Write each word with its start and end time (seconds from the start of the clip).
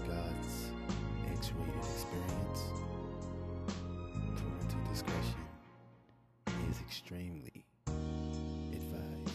Gods 0.00 0.70
X 1.32 1.50
rated 1.52 1.78
experience. 1.78 2.62
Parental 4.36 4.80
discretion 4.90 5.42
is 6.70 6.80
extremely 6.80 7.64
advised. 8.72 9.34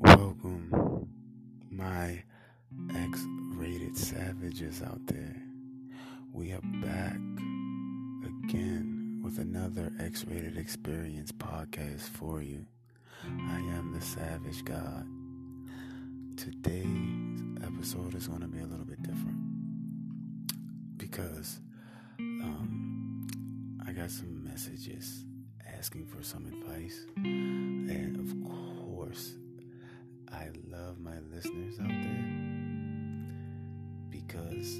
Welcome, 0.00 1.08
my 1.70 2.22
X 2.94 3.24
rated 3.56 3.96
savages 3.96 4.82
out 4.82 5.06
there. 5.06 5.41
With 9.32 9.46
another 9.46 9.90
X 9.98 10.26
rated 10.26 10.58
experience 10.58 11.32
podcast 11.32 12.00
for 12.00 12.42
you. 12.42 12.66
I 13.24 13.56
am 13.56 13.92
the 13.94 14.04
Savage 14.04 14.62
God. 14.62 15.06
Today's 16.36 17.40
episode 17.64 18.14
is 18.14 18.28
going 18.28 18.42
to 18.42 18.48
be 18.48 18.58
a 18.58 18.66
little 18.66 18.84
bit 18.84 19.02
different 19.02 19.38
because 20.98 21.60
um, 22.18 23.26
I 23.86 23.92
got 23.92 24.10
some 24.10 24.44
messages 24.44 25.24
asking 25.78 26.06
for 26.06 26.22
some 26.22 26.46
advice, 26.46 27.06
and 27.16 28.18
of 28.18 28.34
course, 28.84 29.32
I 30.30 30.48
love 30.68 30.98
my 30.98 31.20
listeners 31.32 31.78
out 31.80 31.88
there 31.88 32.24
because 34.10 34.78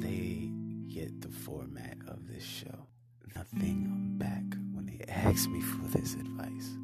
they 0.00 0.48
get 0.88 1.20
the 1.22 1.28
format 1.28 1.96
of 2.06 2.28
this 2.28 2.44
show. 2.44 2.86
Nothing 5.36 5.50
back 5.50 5.50
when 5.50 5.50
they 5.50 5.50
ask 5.50 5.50
me 5.50 5.60
for 5.60 5.98
this 5.98 6.14
advice. 6.14 6.78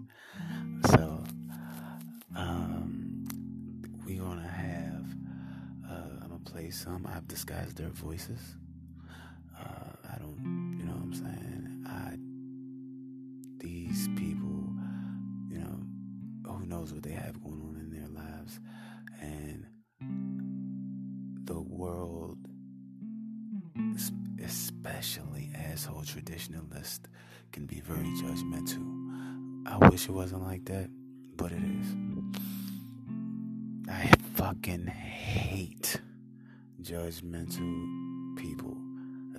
So, 0.91 1.25
um, 2.37 3.25
we're 4.05 4.21
gonna 4.21 4.47
have, 4.47 5.05
uh, 5.91 6.23
I'm 6.23 6.29
gonna 6.29 6.41
play 6.45 6.71
some. 6.71 7.07
I've 7.07 7.27
disguised 7.29 7.77
their 7.79 7.89
voices. 7.89 8.57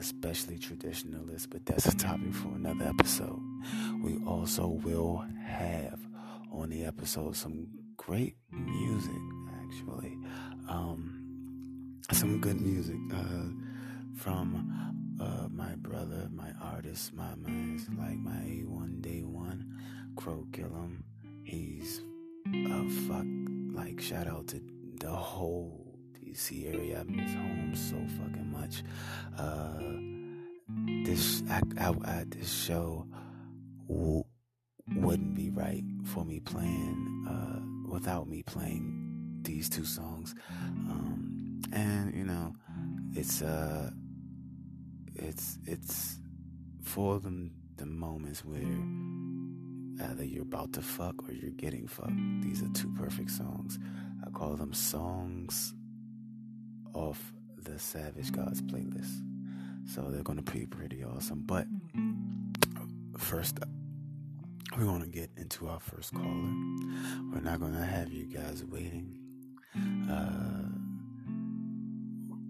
Especially 0.03 0.59
traditionalists, 0.59 1.47
but 1.47 1.65
that's 1.65 1.85
a 1.85 1.95
topic 1.95 2.33
for 2.33 2.49
another 2.49 2.83
episode. 2.83 3.39
We 4.03 4.19
also 4.27 4.67
will 4.67 5.25
have 5.47 5.97
on 6.51 6.71
the 6.71 6.83
episode 6.83 7.37
some 7.37 7.67
great 7.95 8.35
music, 8.51 9.21
actually. 9.61 10.17
Um, 10.67 12.01
some 12.11 12.41
good 12.41 12.59
music 12.59 12.97
uh, 13.13 13.47
from 14.17 15.15
uh, 15.21 15.47
my 15.49 15.73
brother, 15.75 16.27
my 16.33 16.51
artist, 16.61 17.13
my 17.13 17.33
man's 17.35 17.87
like 17.97 18.17
my 18.17 18.43
A1 18.43 19.01
Day 19.01 19.21
One, 19.21 19.65
Crow. 20.17 20.45
He's 21.45 22.01
a 22.53 22.89
fuck, 23.07 23.25
like, 23.73 24.01
shout 24.01 24.27
out 24.27 24.47
to 24.47 24.61
the 24.99 25.11
whole 25.11 25.82
Area. 26.51 26.99
I 26.99 27.03
miss 27.03 27.33
home 27.33 27.73
so 27.75 27.95
fucking 28.17 28.51
much. 28.51 28.83
Uh, 29.37 31.05
this, 31.05 31.43
I, 31.49 31.61
I, 31.79 31.89
I, 32.05 32.25
this 32.27 32.51
show 32.51 33.05
w- 33.87 34.23
wouldn't 34.95 35.35
be 35.35 35.49
right 35.49 35.83
for 36.05 36.25
me 36.25 36.39
playing 36.39 37.27
uh, 37.29 37.91
without 37.91 38.27
me 38.27 38.43
playing 38.43 39.39
these 39.43 39.69
two 39.69 39.85
songs. 39.85 40.33
Um, 40.89 41.61
and 41.71 42.13
you 42.15 42.23
know, 42.23 42.55
it's 43.13 43.41
uh, 43.41 43.91
it's 45.15 45.59
it's 45.65 46.19
for 46.81 47.19
them 47.19 47.51
the 47.75 47.85
moments 47.85 48.43
where 48.43 50.09
either 50.09 50.23
you're 50.23 50.43
about 50.43 50.73
to 50.73 50.81
fuck 50.81 51.15
or 51.27 51.33
you're 51.33 51.51
getting 51.51 51.87
fucked. 51.87 52.11
These 52.41 52.63
are 52.63 52.69
two 52.69 52.91
perfect 52.97 53.29
songs. 53.31 53.77
I 54.25 54.29
call 54.29 54.55
them 54.55 54.73
songs 54.73 55.73
off 56.93 57.33
the 57.61 57.77
Savage 57.79 58.31
Gods 58.31 58.61
playlist. 58.61 59.21
So 59.85 60.09
they're 60.09 60.23
gonna 60.23 60.41
be 60.41 60.65
pretty 60.65 61.03
awesome. 61.03 61.43
But 61.45 61.67
first 63.17 63.59
we're 64.77 64.85
going 64.85 65.01
to 65.01 65.07
get 65.07 65.29
into 65.37 65.67
our 65.67 65.79
first 65.79 66.13
caller. 66.13 66.53
We're 67.31 67.41
not 67.41 67.59
going 67.59 67.73
to 67.73 67.83
have 67.83 68.11
you 68.11 68.25
guys 68.25 68.63
waiting. 68.65 69.19
Uh, 70.09 70.63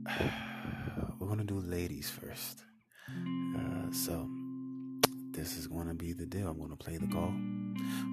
we're 1.19 1.27
going 1.27 1.39
to 1.39 1.43
do 1.43 1.59
ladies 1.59 2.09
first. 2.09 2.63
Uh, 3.09 3.91
so, 3.91 4.29
this 5.31 5.57
is 5.57 5.67
going 5.67 5.87
to 5.87 5.93
be 5.93 6.13
the 6.13 6.25
deal. 6.25 6.47
I'm 6.47 6.57
going 6.57 6.69
to 6.69 6.77
play 6.77 6.95
the 6.95 7.07
call. 7.07 7.33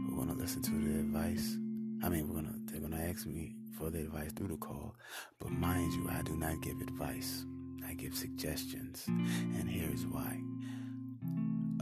We're 0.08 0.16
going 0.16 0.28
to 0.28 0.34
listen 0.34 0.62
to 0.62 0.70
the 0.72 0.98
advice. 0.98 1.56
I 2.02 2.08
mean, 2.08 2.28
we're 2.28 2.36
gonna 2.36 2.54
they're 2.64 2.80
gonna 2.80 3.02
ask 3.02 3.26
me 3.26 3.54
for 3.76 3.90
the 3.90 4.00
advice 4.00 4.32
through 4.32 4.48
the 4.48 4.56
call, 4.56 4.94
but 5.38 5.50
mind 5.50 5.92
you, 5.92 6.08
I 6.10 6.22
do 6.22 6.36
not 6.36 6.60
give 6.62 6.80
advice. 6.80 7.44
I 7.86 7.94
give 7.94 8.14
suggestions, 8.14 9.04
and 9.06 9.68
here's 9.68 10.06
why. 10.06 10.40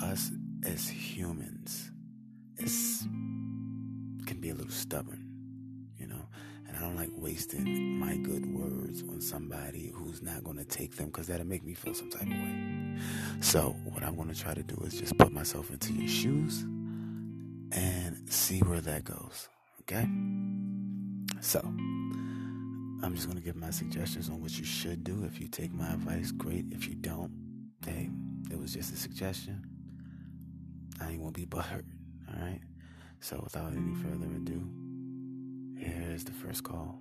Us 0.02 0.30
as 0.64 0.88
humans, 0.88 1.90
can 4.26 4.40
be 4.40 4.50
a 4.50 4.54
little 4.54 4.70
stubborn, 4.70 5.24
you 5.98 6.06
know. 6.06 6.28
And 6.66 6.76
I 6.76 6.80
don't 6.80 6.96
like 6.96 7.10
wasting 7.16 7.98
my 7.98 8.16
good 8.16 8.44
words 8.46 9.02
on 9.02 9.20
somebody 9.20 9.90
who's 9.94 10.22
not 10.22 10.44
going 10.44 10.58
to 10.58 10.64
take 10.64 10.96
them 10.96 11.06
because 11.06 11.26
that'll 11.28 11.46
make 11.46 11.64
me 11.64 11.74
feel 11.74 11.94
some 11.94 12.10
type 12.10 12.22
of 12.22 12.28
way. 12.28 12.98
So 13.40 13.74
what 13.84 14.02
I'm 14.02 14.16
going 14.16 14.28
to 14.28 14.38
try 14.38 14.54
to 14.54 14.62
do 14.62 14.76
is 14.84 14.98
just 14.98 15.16
put 15.16 15.32
myself 15.32 15.70
into 15.70 15.92
your 15.94 16.08
shoes 16.08 16.62
and 17.72 18.22
see 18.28 18.60
where 18.60 18.80
that 18.80 19.04
goes. 19.04 19.48
Okay. 19.91 20.06
So 21.41 21.60
I'm 21.65 23.12
just 23.15 23.26
going 23.26 23.38
to 23.38 23.44
give 23.44 23.56
my 23.56 23.71
suggestions 23.71 24.28
on 24.28 24.43
what 24.43 24.59
you 24.59 24.65
should 24.65 25.03
do. 25.03 25.25
If 25.25 25.41
you 25.41 25.49
take 25.49 25.72
my 25.72 25.94
advice, 25.94 26.31
great. 26.31 26.66
If 26.71 26.87
you 26.87 26.94
don't, 26.94 27.31
hey, 27.87 28.10
it 28.50 28.59
was 28.59 28.75
just 28.75 28.93
a 28.93 28.97
suggestion. 28.97 29.65
I 31.00 31.10
ain't 31.10 31.21
gonna 31.21 31.31
be 31.31 31.47
butthurt. 31.47 31.84
All 32.28 32.41
right. 32.44 32.60
So 33.21 33.41
without 33.43 33.72
any 33.72 33.94
further 33.94 34.26
ado, 34.26 34.69
here's 35.78 36.25
the 36.25 36.32
first 36.32 36.65
call. 36.65 37.00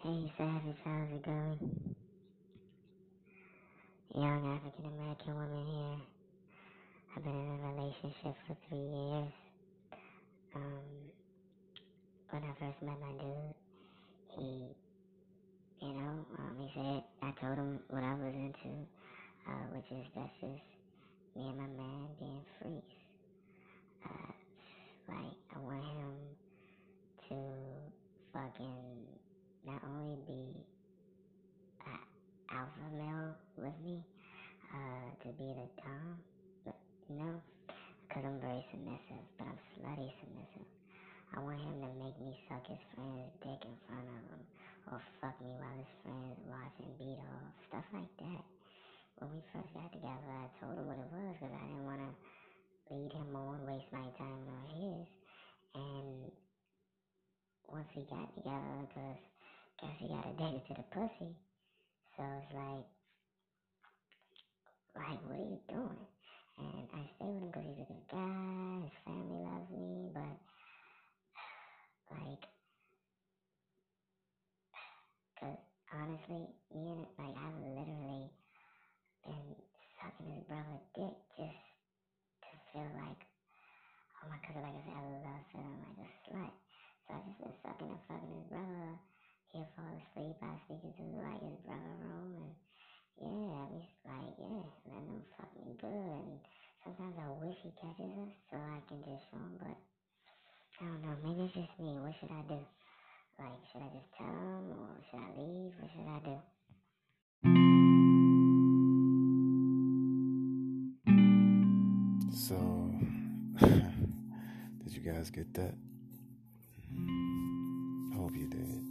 Hey 0.00 0.32
Savage, 0.38 0.76
how's 0.84 1.10
it 1.12 1.24
going? 1.24 1.94
Young 4.14 4.56
African 4.56 4.86
American 4.86 5.34
woman 5.34 5.66
here. 5.66 6.00
I've 7.14 7.22
been 7.22 7.32
in 7.34 7.60
a 7.60 7.68
relationship 7.74 8.34
for 8.46 8.56
three 8.66 8.78
years. 8.78 9.32
Um, 10.56 10.80
when 12.30 12.42
I 12.42 12.52
first 12.58 12.80
met 12.80 12.96
my 13.00 13.12
dude, 13.20 13.54
he, 14.34 14.64
you 15.86 15.92
know, 15.92 16.24
um, 16.38 16.56
he 16.58 16.70
said 16.74 17.02
I 17.20 17.32
told 17.38 17.58
him 17.58 17.80
what 17.88 18.02
I 18.02 18.14
was 18.14 18.32
into, 18.32 18.72
uh, 19.46 19.76
which 19.76 19.84
is 19.92 20.06
that's 20.16 20.32
just 20.40 20.64
me 21.36 21.44
and 21.44 21.58
my 21.58 21.66
man 21.66 22.08
being 22.18 22.44
freaks. 22.62 22.96
Uh, 24.08 24.32
like 25.06 25.36
I 25.54 25.58
want 25.60 25.84
him 25.84 26.16
to 27.28 27.36
fucking 28.32 29.04
not 29.66 29.82
only 29.84 30.16
be 30.26 30.64
an 31.84 31.98
alpha 32.50 32.96
male 32.96 33.34
with 33.58 33.78
me, 33.84 34.00
uh, 34.72 35.08
to 35.22 35.28
be 35.34 35.52
the 35.54 35.68
dom, 35.82 36.18
but 36.64 36.78
you 37.10 37.18
know, 37.18 37.34
because 38.06 38.24
I'm 38.24 38.40
very 38.40 38.64
submissive, 38.70 39.24
but 39.38 39.46
I'm 39.50 39.60
slutty 39.76 40.10
submissive. 40.22 40.68
I 41.36 41.40
want 41.44 41.60
him 41.60 41.76
to 41.84 41.90
make 42.00 42.16
me 42.22 42.32
suck 42.48 42.64
his 42.64 42.80
friend's 42.94 43.34
dick 43.44 43.60
in 43.66 43.76
front 43.84 44.06
of 44.08 44.22
him, 44.32 44.42
or 44.90 44.98
fuck 45.20 45.36
me 45.44 45.52
while 45.60 45.76
his 45.76 45.92
friends 46.00 46.38
watch 46.48 46.76
and 46.80 46.94
beat 46.96 47.20
off, 47.20 47.52
stuff 47.68 47.86
like 47.92 48.14
that. 48.24 48.44
When 49.20 49.34
we 49.34 49.42
first 49.52 49.68
got 49.74 49.90
together, 49.92 50.30
I 50.30 50.46
told 50.62 50.78
her 50.78 50.86
what 50.86 50.96
it 50.96 51.10
was 51.10 51.34
because 51.36 51.52
I 51.52 51.64
didn't 51.68 51.84
want 51.84 52.00
to 52.00 52.12
lead 52.94 53.12
him 53.12 53.34
on, 53.36 53.66
waste 53.66 53.90
my 53.92 54.06
time 54.16 54.40
nor 54.46 54.62
his. 54.72 55.06
And 55.74 56.30
once 57.68 57.90
we 57.92 58.06
got 58.08 58.32
together, 58.38 58.86
because 58.88 59.20
guess 59.80 59.96
he 59.98 60.08
got 60.08 60.26
addicted 60.26 60.66
to 60.66 60.74
the 60.74 60.86
pussy. 60.90 61.32
So 62.16 62.22
it's 62.24 62.54
like, 62.54 62.86
like, 65.08 65.22
what 65.24 65.40
are 65.40 65.48
you 65.48 65.60
doing? 65.72 66.04
And 66.58 66.84
I 66.92 67.00
stay 67.16 67.30
with 67.32 67.40
him 67.40 67.48
because 67.48 67.64
he's 67.64 67.80
a 67.80 67.88
good 67.88 68.06
guy. 68.12 68.84
His 68.84 68.96
family 69.08 69.40
loves 69.40 69.70
me, 69.72 70.10
but 70.12 70.36
like, 72.12 72.44
cause 75.40 75.60
honestly, 75.94 76.44
me 76.74 76.84
and 76.92 77.06
like 77.16 77.36
I've 77.40 77.56
literally 77.56 78.28
been 79.24 79.48
sucking 79.96 80.28
his 80.28 80.44
brother 80.44 80.76
dick 80.92 81.16
just 81.40 81.64
to 82.44 82.50
feel 82.72 82.90
like, 83.00 83.22
oh 84.20 84.28
my, 84.28 84.36
cause 84.44 84.60
like 84.60 84.76
I 84.76 84.82
said, 84.84 84.92
I 84.98 85.04
love 85.24 85.42
feeling 85.52 85.80
like 85.88 86.00
a 86.04 86.08
slut. 86.28 86.52
So 87.06 87.16
I 87.16 87.20
just 87.24 87.40
been 87.40 87.56
sucking 87.64 87.88
and 87.96 88.02
fucking 88.04 88.34
his 88.36 88.48
brother. 88.52 88.92
He'll 89.56 89.70
fall 89.72 89.88
asleep. 89.88 90.36
I 90.44 90.52
sneak 90.68 90.84
into 90.84 91.16
like 91.24 91.40
his 91.40 91.56
brother 91.64 91.96
room 92.04 92.36
and 92.44 92.52
yeah, 93.20 93.66
we 93.72 93.82
like 94.06 94.34
yeah, 94.38 94.62
letting 94.86 95.10
him 95.10 95.24
fuck 95.36 95.50
me 95.58 95.74
good. 95.80 96.22
And 96.22 96.38
sometimes 96.84 97.16
I 97.18 97.28
wish 97.42 97.56
he 97.62 97.72
catches 97.80 98.14
us 98.14 98.34
but 98.90 99.76
I 100.80 100.84
don't 100.84 101.02
know. 101.02 101.16
Maybe 101.22 101.42
it's 101.44 101.54
just 101.54 101.78
me. 101.78 101.98
What 101.98 102.14
should 102.20 102.30
I 102.30 102.42
do? 102.48 102.58
Like, 103.38 103.60
should 103.70 103.82
I 103.82 103.88
just 103.92 104.08
tell 104.16 104.26
him 104.26 104.72
or 104.72 104.88
should 105.10 105.20
I 105.20 105.30
leave? 105.36 105.72
What 105.78 105.90
should 105.92 106.08
I 106.08 106.20
do? 106.24 106.36
So, 112.32 112.56
did 114.84 114.92
you 114.92 115.00
guys 115.00 115.30
get 115.30 115.52
that? 115.54 115.74
I 116.92 118.16
hope 118.16 118.34
you 118.34 118.48
did. 118.48 118.82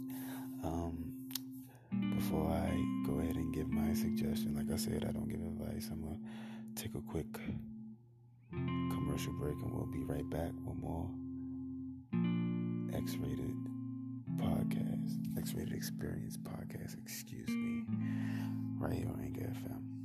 Um, 0.64 1.28
before 2.14 2.50
I 2.52 2.70
go 3.06 3.18
ahead 3.18 3.36
and 3.36 3.52
give 3.52 3.68
my 3.68 3.92
suggestion, 3.94 4.54
like 4.56 4.70
I 4.72 4.76
said, 4.76 5.04
I 5.08 5.12
don't 5.12 5.28
give 5.28 5.40
advice. 5.40 5.88
I'm 5.90 6.02
gonna 6.02 6.18
take 6.76 6.94
a 6.94 7.00
quick 7.00 7.26
commercial 9.18 9.32
break, 9.32 9.60
and 9.62 9.72
we'll 9.72 9.86
be 9.86 10.04
right 10.04 10.28
back 10.30 10.52
with 10.64 10.76
more 10.76 11.10
X-rated 12.94 13.56
podcast, 14.36 15.36
X-rated 15.36 15.74
experience 15.74 16.36
podcast. 16.36 16.96
Excuse 17.02 17.48
me, 17.48 17.84
right 18.78 18.92
here 18.92 19.08
on 19.08 19.20
Anchor 19.20 19.40
FM. 19.40 19.97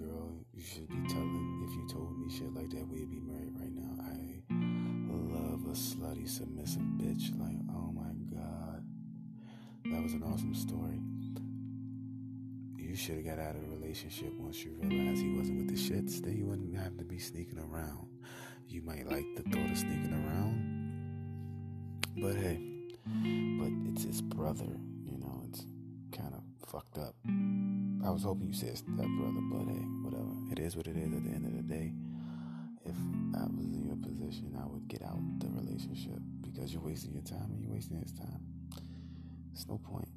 Girl, 0.00 0.44
you 0.54 0.62
should 0.62 0.88
be 0.88 1.08
telling. 1.08 1.66
If 1.68 1.76
you 1.76 1.86
told 1.88 2.18
me 2.18 2.30
shit 2.30 2.52
like 2.54 2.70
that, 2.70 2.88
we'd 2.88 3.10
be 3.10 3.20
married 3.20 3.54
right 3.54 3.72
now. 3.72 3.94
I 4.02 4.40
love 4.50 5.66
a 5.66 5.76
slutty, 5.76 6.28
submissive 6.28 6.82
bitch. 6.98 7.38
Like, 7.38 7.58
oh 7.70 7.92
my 7.92 8.12
god, 8.34 8.84
that 9.92 10.02
was 10.02 10.14
an 10.14 10.22
awesome 10.22 10.54
story 10.54 11.00
you 12.90 12.96
should 12.96 13.14
have 13.14 13.24
got 13.24 13.38
out 13.38 13.54
of 13.54 13.62
the 13.62 13.68
relationship 13.68 14.32
once 14.36 14.64
you 14.64 14.72
realized 14.82 15.22
he 15.22 15.32
wasn't 15.32 15.56
with 15.58 15.68
the 15.68 15.76
shits. 15.76 16.20
Then 16.20 16.36
you 16.36 16.46
wouldn't 16.46 16.76
have 16.76 16.98
to 16.98 17.04
be 17.04 17.20
sneaking 17.20 17.60
around. 17.60 18.08
You 18.66 18.82
might 18.82 19.08
like 19.08 19.26
the 19.36 19.44
thought 19.44 19.70
of 19.70 19.78
sneaking 19.78 20.12
around, 20.12 22.02
but 22.16 22.34
hey, 22.34 22.60
but 23.04 23.92
it's 23.92 24.02
his 24.02 24.20
brother. 24.20 24.76
You 25.04 25.18
know, 25.18 25.44
it's 25.48 25.64
kind 26.10 26.34
of 26.34 26.42
fucked 26.68 26.98
up. 26.98 27.14
I 28.04 28.10
was 28.10 28.22
hoping 28.22 28.48
you 28.48 28.54
said 28.54 28.76
step 28.78 28.96
brother, 28.96 29.40
but 29.52 29.66
hey, 29.68 29.84
whatever. 30.02 30.32
It 30.52 30.58
is 30.58 30.76
what 30.76 30.86
it 30.86 30.96
is. 30.96 31.12
At 31.12 31.24
the 31.24 31.30
end 31.30 31.46
of 31.46 31.56
the 31.56 31.62
day, 31.62 31.92
if 32.84 32.96
I 33.36 33.44
was 33.44 33.66
in 33.66 33.84
your 33.84 33.96
position, 33.96 34.56
I 34.60 34.66
would 34.66 34.88
get 34.88 35.02
out 35.02 35.18
the 35.38 35.48
relationship 35.48 36.18
because 36.40 36.72
you're 36.72 36.82
wasting 36.82 37.12
your 37.12 37.22
time 37.22 37.50
and 37.52 37.62
you're 37.62 37.72
wasting 37.72 38.00
his 38.00 38.12
time. 38.12 38.40
It's 39.52 39.66
no 39.68 39.78
point. 39.78 40.08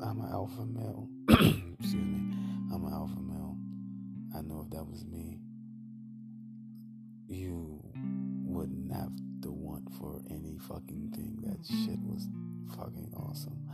I'm 0.00 0.20
an 0.20 0.28
alpha 0.32 0.64
male. 0.66 1.08
Excuse 1.30 1.94
me. 1.94 2.34
I'm 2.72 2.84
an 2.84 2.92
alpha 2.92 3.20
male. 3.20 3.56
I 4.36 4.42
know 4.42 4.62
if 4.64 4.70
that 4.70 4.84
was 4.84 5.04
me, 5.04 5.38
you 7.28 7.80
wouldn't 8.44 8.92
have 8.92 9.12
the 9.40 9.50
want 9.52 9.88
for 9.94 10.20
any 10.30 10.58
fucking 10.58 11.12
thing. 11.14 11.38
That 11.42 11.64
shit 11.66 11.98
was 12.00 12.28
fucking 12.76 13.12
awesome. 13.16 13.68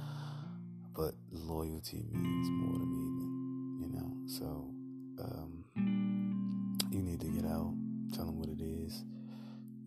But 0.95 1.15
loyalty 1.31 2.05
means 2.13 2.49
more 2.51 2.79
to 2.79 2.87
me 2.87 3.05
than, 3.19 3.79
you 3.81 3.89
know. 3.89 4.17
So, 4.27 4.71
um, 5.21 5.65
you 6.91 7.03
need 7.03 7.21
to 7.21 7.29
get 7.29 7.45
out, 7.45 7.75
tell 8.15 8.29
him 8.29 8.39
what 8.39 8.49
it 8.49 8.61
is. 8.61 9.05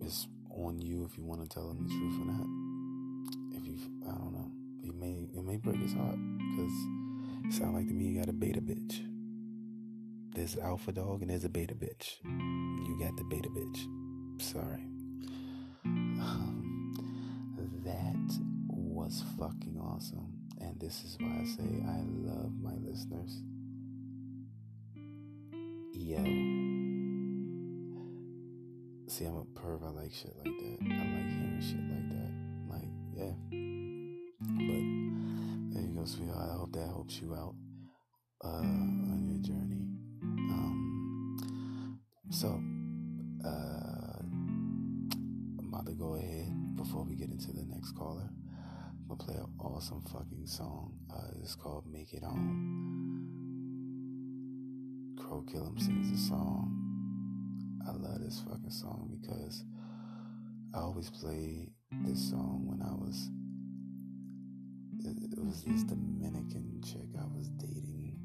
It's 0.02 0.28
on 0.50 0.80
you 0.80 1.06
if 1.10 1.18
you 1.18 1.24
want 1.24 1.42
to 1.42 1.48
tell 1.48 1.70
him 1.70 1.84
the 1.84 1.90
truth 1.90 2.22
or 2.22 2.26
not. 2.26 3.58
If 3.58 3.68
you, 3.68 3.78
I 4.06 4.12
don't 4.12 4.34
know 4.34 4.52
it 4.88 4.96
may 4.96 5.28
it 5.36 5.44
may 5.44 5.58
break 5.58 5.80
his 5.80 5.94
heart 5.94 6.18
because 6.38 6.72
it 7.46 7.54
sound 7.54 7.76
like 7.76 7.88
to 7.88 7.94
me 7.94 8.06
you 8.06 8.20
got 8.20 8.30
a 8.30 8.34
beta 8.34 8.62
bitch. 8.62 9.02
There's 10.34 10.56
an 10.56 10.62
alpha 10.62 10.92
dog 10.92 11.22
and 11.22 11.30
there's 11.30 11.46
a 11.46 11.50
beta 11.50 11.74
bitch. 11.74 12.18
You 12.24 12.98
got 13.00 13.16
the 13.18 13.24
beta 13.24 13.50
bitch. 13.50 14.42
Sorry. 14.42 14.84
Um, 16.20 16.94
that 17.86 18.40
was 18.68 19.24
fucking 19.40 19.80
awesome, 19.80 20.34
and 20.62 20.80
this 20.80 21.04
is 21.04 21.18
why 21.20 21.40
I 21.42 21.46
say 21.46 21.84
I 21.88 22.02
love 22.06 22.52
my 22.62 22.74
listeners. 22.82 23.42
Yo. 25.94 26.18
See, 29.08 29.26
I'm 29.26 29.38
a 29.38 29.46
perv. 29.60 29.84
I 29.84 29.90
like 29.90 30.14
shit 30.14 30.36
like 30.38 30.46
that. 30.46 30.78
I 30.82 30.88
like 30.90 31.30
hearing 31.30 31.62
shit 31.62 31.84
like 31.90 32.10
that. 32.10 32.32
Like, 32.70 32.92
yeah. 33.16 33.34
But 34.68 34.84
there 35.74 35.84
you 35.84 35.94
go, 35.96 36.06
sweetheart. 36.06 36.50
I 36.50 36.58
hope 36.58 36.74
that 36.74 36.88
helps 36.88 37.22
you 37.22 37.34
out 37.34 37.56
uh, 38.44 38.60
on 38.60 39.28
your 39.30 39.42
journey. 39.42 39.88
Um, 40.22 42.00
so, 42.30 42.48
uh, 43.46 44.20
I'm 45.60 45.70
about 45.70 45.86
to 45.88 45.94
go 45.94 46.16
ahead 46.16 46.76
before 46.76 47.04
we 47.04 47.16
get 47.16 47.30
into 47.30 47.54
the 47.54 47.64
next 47.66 47.94
caller. 47.94 48.30
I'm 49.10 49.16
gonna 49.16 49.24
play 49.24 49.36
an 49.36 49.48
awesome 49.62 50.02
fucking 50.12 50.48
song. 50.48 50.92
Uh, 51.10 51.30
it's 51.42 51.56
called 51.56 51.86
"Make 51.90 52.14
It 52.14 52.24
Home." 52.24 53.24
Crow 55.18 55.46
Killam 55.50 55.80
sings 55.80 56.12
the 56.12 56.18
song. 56.18 56.74
I 57.88 57.92
love 57.92 58.20
this 58.22 58.42
fucking 58.42 58.70
song 58.70 59.18
because 59.22 59.64
I 60.74 60.80
always 60.80 61.10
played 61.10 61.72
this 62.04 62.30
song 62.32 62.66
when 62.66 62.82
I 62.82 62.92
was 62.96 63.30
it 65.00 65.40
was 65.40 65.64
this 65.64 65.84
Dominican 65.84 66.82
chick 66.84 67.08
I 67.18 67.28
was 67.34 67.48
dating 67.48 68.20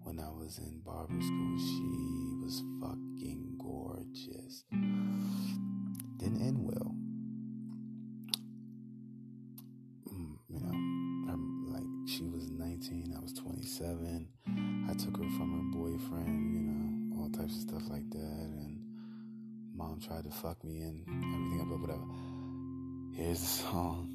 when 0.00 0.18
I 0.18 0.30
was 0.30 0.56
in 0.56 0.80
barber 0.82 1.20
school. 1.20 1.58
She 1.58 2.38
was 2.42 2.62
fucking 2.80 3.58
gorgeous. 3.58 4.64
27. 13.78 14.28
I 14.90 14.92
took 14.94 15.16
her 15.16 15.30
from 15.30 15.52
her 15.56 15.78
boyfriend, 15.78 16.54
you 16.54 16.60
know, 16.60 17.22
all 17.22 17.30
types 17.30 17.54
of 17.56 17.62
stuff 17.62 17.88
like 17.88 18.08
that. 18.10 18.18
And 18.18 18.80
mom 19.74 19.98
tried 19.98 20.24
to 20.24 20.30
fuck 20.30 20.62
me 20.62 20.82
and 20.82 21.02
everything, 21.08 21.60
up, 21.62 21.68
but 21.70 21.80
whatever. 21.80 22.04
Here's 23.16 23.40
the 23.40 23.46
song, 23.46 24.10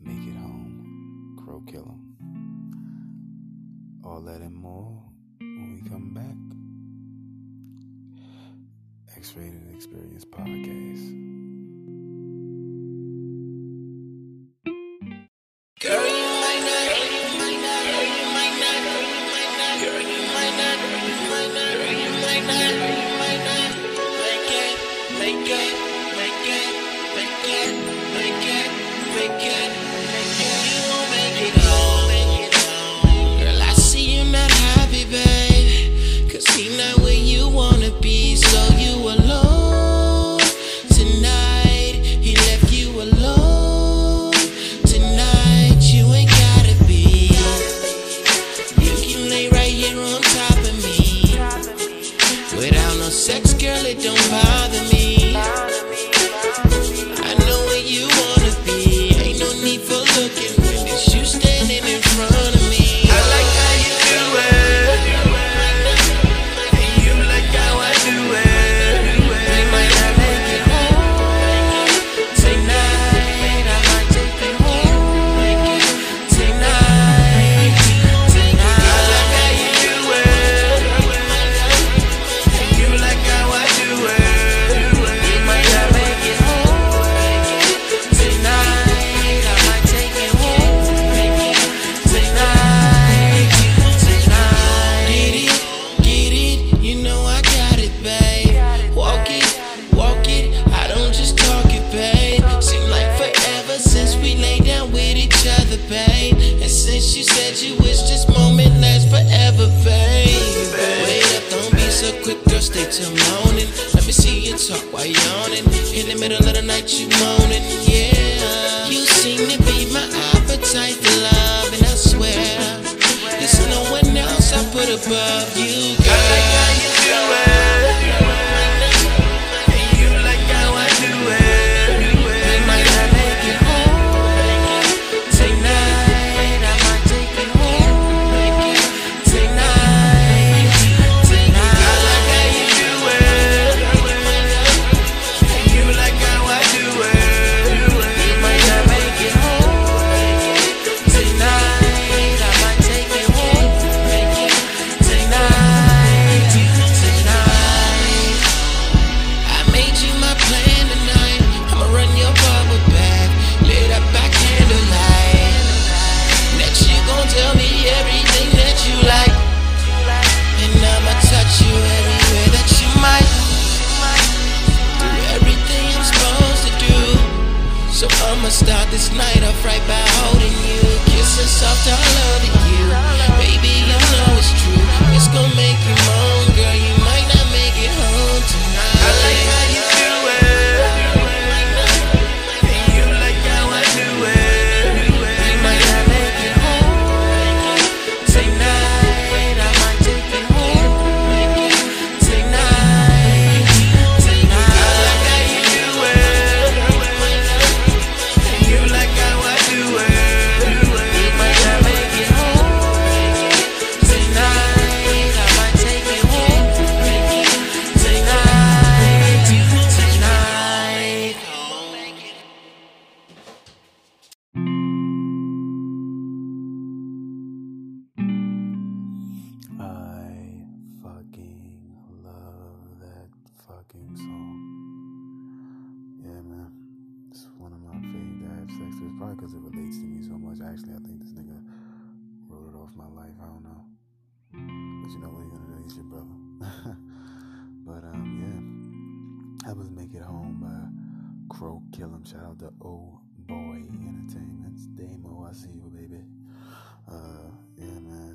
Make 0.00 0.28
It 0.28 0.36
Home, 0.36 1.36
Crow 1.42 1.60
Kill 1.66 1.88
'em. 1.88 2.00
All 4.04 4.20
that 4.22 4.42
and 4.42 4.54
more 4.54 5.02
when 5.40 5.80
we 5.82 5.88
come 5.88 6.14
back. 6.14 6.36
X 9.16 9.34
Rated 9.36 9.74
Experience 9.74 10.24
Podcast. 10.24 11.39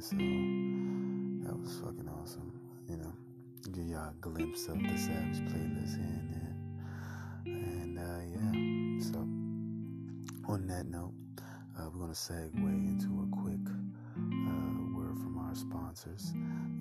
So. 0.05 0.17
That 0.17 1.59
was 1.59 1.79
fucking 1.79 2.07
awesome. 2.21 2.53
You 2.87 2.97
know, 2.97 3.11
give 3.73 3.87
y'all 3.87 4.09
a 4.09 4.13
glimpse 4.21 4.67
of 4.67 4.77
the 4.77 4.95
Savage 4.99 5.41
playlist 5.49 5.97
here 5.97 6.21
and 6.21 6.29
there. 6.31 6.55
And 7.47 7.97
uh, 7.97 8.21
yeah, 8.29 9.11
so 9.11 9.17
on 10.47 10.67
that 10.67 10.85
note, 10.85 11.11
uh, 11.75 11.89
we're 11.91 12.01
gonna 12.01 12.13
segue 12.13 12.53
into 12.55 13.07
a 13.19 13.41
quick 13.41 13.65
uh, 14.15 14.95
word 14.95 15.17
from 15.17 15.39
our 15.39 15.55
sponsors, 15.55 16.33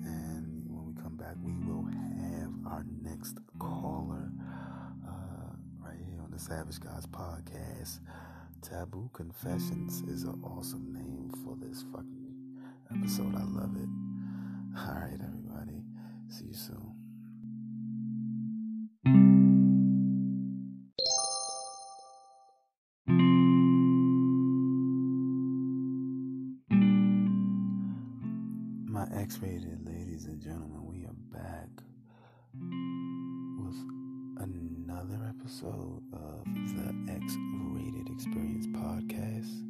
and 0.03 0.63
when 0.69 0.85
we 0.85 1.01
come 1.01 1.17
back, 1.17 1.33
we 1.41 1.53
will 1.65 1.83
have 1.83 2.71
our 2.71 2.85
next 3.01 3.39
caller 3.57 4.29
uh, 5.07 5.55
right 5.83 5.97
here 5.97 6.21
on 6.23 6.29
the 6.29 6.37
Savage 6.37 6.79
Gods 6.79 7.07
podcast. 7.07 8.01
Taboo 8.61 9.09
Confessions 9.13 10.03
is 10.07 10.25
an 10.25 10.39
awesome 10.43 10.93
name 10.93 11.31
for 11.43 11.55
this 11.59 11.83
fucking 11.91 12.24
episode. 12.99 13.35
I 13.35 13.43
love 13.43 13.75
it. 13.75 13.89
All 14.77 14.93
right, 14.95 15.19
everybody. 15.21 15.83
See 16.29 16.45
you 16.45 16.53
soon. 16.53 16.91
My 28.87 29.07
X 29.21 29.39
rated 29.41 29.85
ladies 29.85 30.25
and 30.25 30.41
gentlemen, 30.41 30.85
we 30.85 31.05
are 31.05 31.15
back 31.31 31.69
with 33.59 33.77
another 34.39 35.33
episode 35.37 36.01
of 36.13 36.45
the 36.45 37.11
X 37.11 37.35
rated 37.73 38.09
experience 38.09 38.67
podcast. 38.67 39.64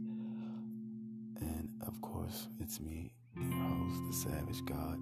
Of 1.87 2.01
course, 2.01 2.47
it's 2.59 2.79
me, 2.79 3.11
your 3.35 3.51
host, 3.51 4.01
the 4.07 4.13
Savage 4.13 4.65
God. 4.65 4.99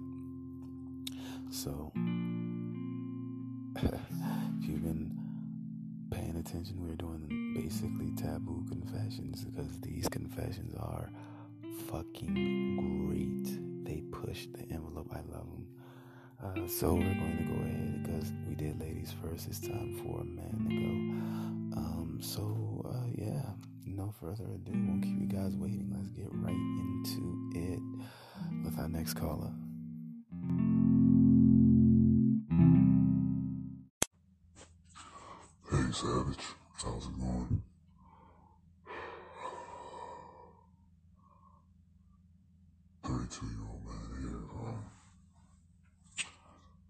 So, 1.50 1.92
if 3.76 4.68
you've 4.68 4.82
been 4.82 5.16
paying 6.10 6.36
attention, 6.36 6.76
we're 6.86 6.96
doing 6.96 7.52
basically 7.54 8.10
taboo 8.16 8.64
confessions 8.68 9.44
because 9.44 9.80
these 9.80 10.08
confessions 10.08 10.74
are 10.74 11.10
fucking 11.90 12.76
great. 13.06 13.84
They 13.84 14.02
push 14.10 14.46
the 14.52 14.62
envelope. 14.72 15.10
I 15.12 15.20
love 15.32 15.46
them. 15.46 15.66
Uh, 16.42 16.68
so 16.68 16.94
we're 16.94 17.14
going 17.14 17.38
to 17.38 17.44
go 17.44 17.60
ahead 17.62 18.02
because 18.02 18.32
we 18.48 18.54
did 18.54 18.80
ladies 18.80 19.14
first. 19.22 19.46
It's 19.48 19.60
time 19.60 19.94
for 20.02 20.20
a 20.20 20.24
man 20.24 20.66
to 20.68 20.74
go. 20.74 21.80
Um, 21.80 22.18
so 22.20 22.84
uh, 22.88 23.06
yeah, 23.14 23.42
no 23.86 24.12
further 24.20 24.44
ado. 24.54 24.72
Won't 24.72 25.02
keep 25.02 25.20
you 25.20 25.26
guys 25.26 25.56
waiting. 25.56 25.90
Let's 25.94 26.08
get 26.10 26.28
right 26.30 26.54
into 26.54 27.50
it 27.54 27.80
with 28.64 28.78
our 28.78 28.88
next 28.88 29.14
caller. 29.14 29.52
Hey 35.70 35.92
Savage, 35.92 36.44
how's 36.74 37.06
it 37.06 37.18
going? 37.18 37.62
Thirty-two 43.02 43.46
year 43.46 43.66
old 43.70 43.84
man 43.84 44.08
here. 44.20 44.44
Um, 44.54 44.84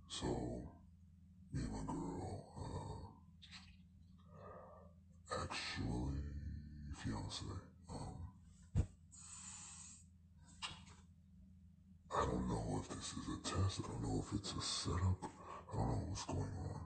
so 0.08 0.26
me 1.52 1.62
and 1.62 1.72
my 1.72 1.84
girl, 1.86 2.44
uh, 4.40 5.42
actually 5.42 6.24
fiance. 7.02 7.44
Um, 7.90 8.16
I 12.16 12.20
don't 12.26 12.46
know 12.48 12.80
if 12.80 12.88
this 12.90 13.08
is 13.12 13.26
a 13.32 13.36
test. 13.42 13.80
I 13.80 13.82
don't 13.88 14.02
if 14.24 14.40
it's 14.40 14.52
a 14.52 14.62
setup. 14.62 15.20
I 15.72 15.76
don't 15.76 15.88
know 15.88 16.04
what's 16.08 16.24
going 16.24 16.56
on, 16.72 16.80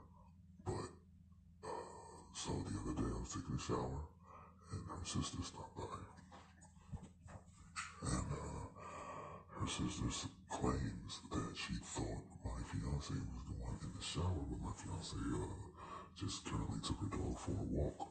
but. 0.65 0.89
Uh, 1.63 1.71
so 2.35 2.51
the 2.67 2.75
other 2.83 2.95
day 2.99 3.11
I 3.15 3.21
was 3.21 3.31
taking 3.31 3.55
a 3.55 3.61
shower 3.61 4.01
and 4.73 4.83
her 4.89 5.05
sister 5.05 5.39
stopped 5.43 5.77
by. 5.77 5.99
And 8.11 8.27
uh, 8.33 8.67
her 9.61 9.67
sister 9.69 10.29
claims 10.49 11.21
that 11.31 11.55
she 11.55 11.75
thought 11.83 12.27
my 12.45 12.59
fiance 12.71 13.15
was 13.15 13.43
the 13.47 13.57
one 13.63 13.79
in 13.83 13.93
the 13.95 14.03
shower, 14.03 14.43
but 14.51 14.59
my 14.59 14.73
fiance 14.75 15.15
uh, 15.15 15.69
just 16.19 16.45
currently 16.45 16.81
took 16.83 16.99
her 16.99 17.17
dog 17.17 17.39
for 17.39 17.53
a 17.53 17.67
walk. 17.71 18.09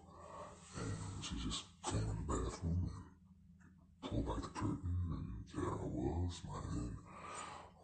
And 0.77 1.23
she 1.23 1.35
just 1.43 1.63
came 1.83 1.99
in 1.99 2.15
the 2.15 2.27
bathroom 2.31 2.91
and 2.91 4.09
pulled 4.09 4.27
back 4.27 4.41
the 4.43 4.49
curtain 4.55 4.95
and 5.11 5.65
uh, 5.67 6.31
smiling 6.31 6.97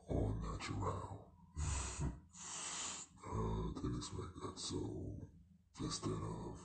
all 0.10 0.36
natural. 0.44 1.23
Didn't 3.84 3.98
expect 3.98 4.40
that. 4.42 4.58
So 4.58 4.80
instead 5.82 6.12
of, 6.14 6.56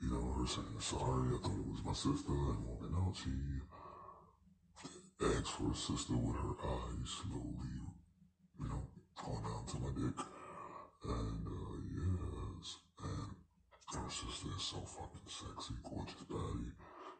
you 0.00 0.08
know, 0.08 0.32
her 0.32 0.46
saying 0.46 0.80
sorry, 0.80 1.36
I 1.36 1.38
thought 1.42 1.60
it 1.60 1.68
was 1.68 1.84
my 1.84 1.92
sister 1.92 2.32
and 2.32 2.64
walking 2.64 2.96
out, 2.96 3.14
she 3.14 3.36
asked 5.20 5.52
for 5.52 5.70
a 5.70 5.76
sister 5.76 6.16
with 6.16 6.36
her 6.36 6.56
eyes 6.64 7.10
slowly, 7.12 7.76
you 8.58 8.66
know, 8.68 8.82
going 9.22 9.42
down 9.44 9.66
to 9.68 9.76
my 9.84 9.92
dick. 9.92 10.18
And, 11.04 11.46
uh, 11.46 11.76
yes, 11.92 12.78
and 13.04 13.36
her 13.92 14.10
sister 14.10 14.48
is 14.56 14.62
so 14.62 14.78
fucking 14.80 15.28
sexy, 15.28 15.74
gorgeous 15.84 16.24
body. 16.24 16.72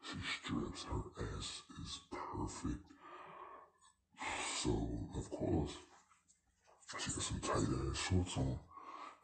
She 0.03 0.19
strips, 0.41 0.85
her 0.85 1.05
ass 1.37 1.63
is 1.83 2.01
perfect. 2.11 2.87
So, 4.57 5.09
of 5.17 5.31
course, 5.31 5.77
she 6.99 7.11
has 7.11 7.25
some 7.25 7.41
tight 7.41 7.69
ass 7.91 7.99
shorts 7.99 8.37
on, 8.37 8.59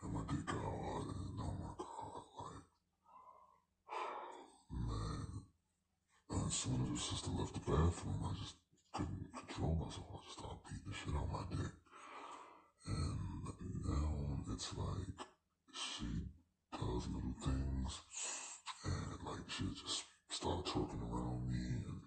and 0.03 0.13
my 0.13 0.21
dick 0.29 0.47
got 0.47 0.57
hard, 0.57 1.07
and 1.07 1.41
oh 1.41 1.57
my 1.61 1.73
god, 1.79 2.23
like, 2.39 2.65
man. 4.73 5.45
As 6.47 6.55
soon 6.55 6.81
as 6.83 6.89
her 6.89 6.97
sister 6.97 7.31
left 7.39 7.55
the 7.55 7.61
bathroom, 7.61 8.21
I 8.25 8.33
just 8.41 8.55
couldn't 8.95 9.29
control 9.37 9.75
myself. 9.75 10.07
I 10.13 10.17
just 10.25 10.39
started 10.39 10.61
beating 10.65 10.89
the 10.89 10.95
shit 10.97 11.15
out 11.15 11.29
my 11.31 11.45
dick. 11.51 11.73
And 12.87 13.53
now 13.85 14.45
it's 14.53 14.71
like 14.77 15.21
she 15.73 16.09
does 16.73 17.05
little 17.09 17.37
things, 17.45 17.93
and 18.85 19.21
like 19.27 19.45
she 19.49 19.65
just 19.75 20.05
start 20.31 20.65
twerking 20.65 21.05
around 21.13 21.51
me 21.51 21.65
and 21.85 22.01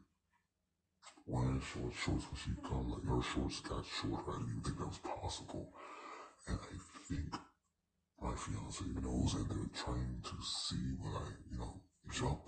wearing 1.28 1.61
short 1.71 1.93
shorts 1.95 2.25
when 2.27 2.39
she 2.39 2.51
come. 2.67 2.91
Like 2.91 3.05
her 3.07 3.23
shorts 3.23 3.60
got 3.62 3.86
shorter. 3.88 4.27
I 4.27 4.43
didn't 4.43 4.51
even 4.51 4.63
think 4.63 4.77
that 4.79 4.91
was 4.91 5.03
possible. 5.03 5.71
And 6.47 6.60
I 6.60 6.77
think 7.07 7.31
my 8.19 8.36
fiance 8.36 8.84
knows 8.99 9.34
and 9.39 9.47
they're 9.47 9.71
trying 9.71 10.19
to 10.23 10.36
see 10.43 10.99
will 10.99 11.15
I, 11.15 11.31
you 11.51 11.57
know, 11.60 11.79
jump 12.12 12.43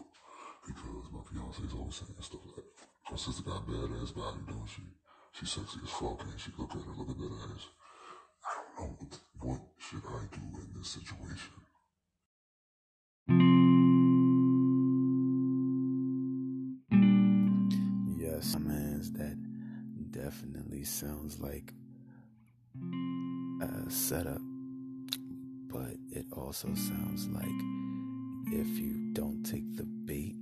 because 0.67 1.07
my 1.11 1.23
fiance 1.23 1.63
is 1.63 1.73
always 1.73 1.95
saying 1.95 2.19
stuff 2.19 2.43
like, 2.55 2.67
my 3.11 3.17
sister 3.17 3.43
got 3.43 3.67
badass 3.67 4.15
body, 4.15 4.43
don't 4.47 4.67
she? 4.67 4.83
She's 5.31 5.51
sexy 5.51 5.79
as 5.83 5.89
fuck 5.89 6.19
and 6.23 6.39
she 6.39 6.51
look 6.57 6.71
at 6.71 6.83
her, 6.83 6.93
look 6.97 7.09
at 7.09 7.17
that 7.17 7.33
ass. 7.47 7.65
I 8.43 8.51
don't 8.59 8.75
know 8.75 8.97
what, 8.99 9.13
what 9.39 9.61
should 9.79 10.03
I 10.03 10.27
do 10.35 10.43
in 10.59 10.69
this 10.75 10.99
situation. 10.99 11.62
Sounds 21.23 21.39
like 21.39 21.73
a 23.61 23.89
setup, 23.89 24.41
but 25.71 25.95
it 26.11 26.25
also 26.33 26.67
sounds 26.75 27.29
like 27.29 27.45
if 28.51 28.67
you 28.77 29.13
don't 29.13 29.41
take 29.43 29.77
the 29.77 29.83
bait, 29.83 30.35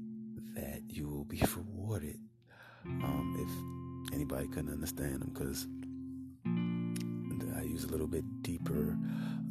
that 0.56 0.82
you 0.88 1.08
will 1.08 1.26
be 1.26 1.40
rewarded. 1.56 2.18
Um, 2.86 4.02
if 4.10 4.14
anybody 4.16 4.48
couldn't 4.48 4.74
understand 4.74 5.22
them, 5.22 5.30
because 5.32 5.68
I 7.56 7.62
use 7.62 7.84
a 7.84 7.90
little 7.90 8.08
bit 8.08 8.24
deeper 8.42 8.98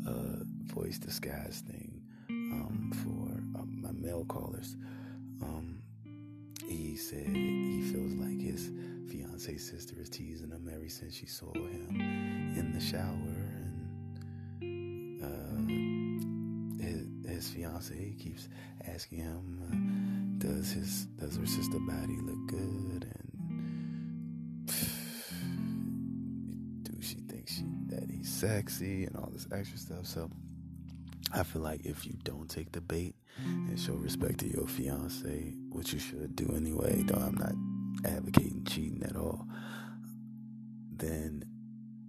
uh, 0.08 0.42
voice 0.64 0.98
disguise 0.98 1.62
thing 1.64 2.02
um, 2.28 2.90
for 3.04 3.60
um, 3.60 3.78
my 3.80 3.92
male 3.92 4.24
callers. 4.24 4.74
Um, 5.42 5.80
he 6.66 6.96
said 6.96 7.28
he 7.28 7.82
feels 7.92 8.14
like 8.14 8.40
his 8.40 8.72
fiance 9.11 9.57
sister 9.57 9.96
is 9.99 10.09
teasing 10.09 10.51
him 10.51 10.70
ever 10.73 10.88
since 10.88 11.12
she 11.14 11.27
saw 11.27 11.53
him 11.53 12.01
in 12.57 12.73
the 12.73 12.79
shower, 12.81 13.03
and 14.61 15.25
uh, 15.25 15.57
his, 16.85 17.07
his 17.29 17.51
fiance 17.51 18.14
keeps 18.20 18.49
asking 18.87 19.18
him, 19.18 19.59
uh, 19.66 19.75
"Does 20.46 20.70
his 20.70 21.07
does 21.07 21.37
her 21.37 21.46
sister 21.46 21.81
body 21.81 22.18
look 22.23 22.46
good?" 22.46 23.05
and 23.11 24.68
do 26.85 26.92
she 27.03 27.16
think 27.29 27.49
she 27.49 27.64
that 27.88 28.09
he's 28.09 28.33
sexy 28.33 29.07
and 29.07 29.16
all 29.16 29.31
this 29.33 29.49
extra 29.53 29.79
stuff? 29.79 30.07
So. 30.07 30.31
I 31.33 31.44
feel 31.44 31.62
like 31.62 31.87
if 31.87 32.07
you 32.07 32.14
don't 32.25 32.51
take 32.51 32.73
the 32.73 32.81
bait 32.81 33.14
and 33.44 33.79
show 33.79 33.92
respect 33.92 34.40
to 34.40 34.49
your 34.49 34.66
fiance, 34.66 35.55
which 35.70 35.92
you 35.92 36.01
should 36.01 36.35
do 36.35 36.53
anyway, 36.57 37.05
though 37.07 37.23
I'm 37.23 37.37
not 37.37 37.55
advocating 38.05 38.64
cheating 38.64 39.03
at 39.05 39.16
all, 39.16 39.46
then 40.96 41.44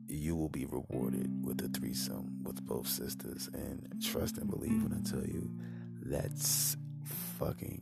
you 0.08 0.36
will 0.36 0.50
be 0.50 0.66
rewarded 0.66 1.46
with 1.46 1.62
a 1.64 1.70
threesome 1.70 2.44
with 2.44 2.66
both 2.66 2.88
sisters. 2.88 3.50
And 3.54 3.88
trust 4.04 4.38
and 4.38 4.50
believe 4.50 4.84
when 4.84 4.94
I 4.94 5.02
tell 5.10 5.26
you, 5.26 5.50
that's 6.04 6.76
fucking 7.40 7.82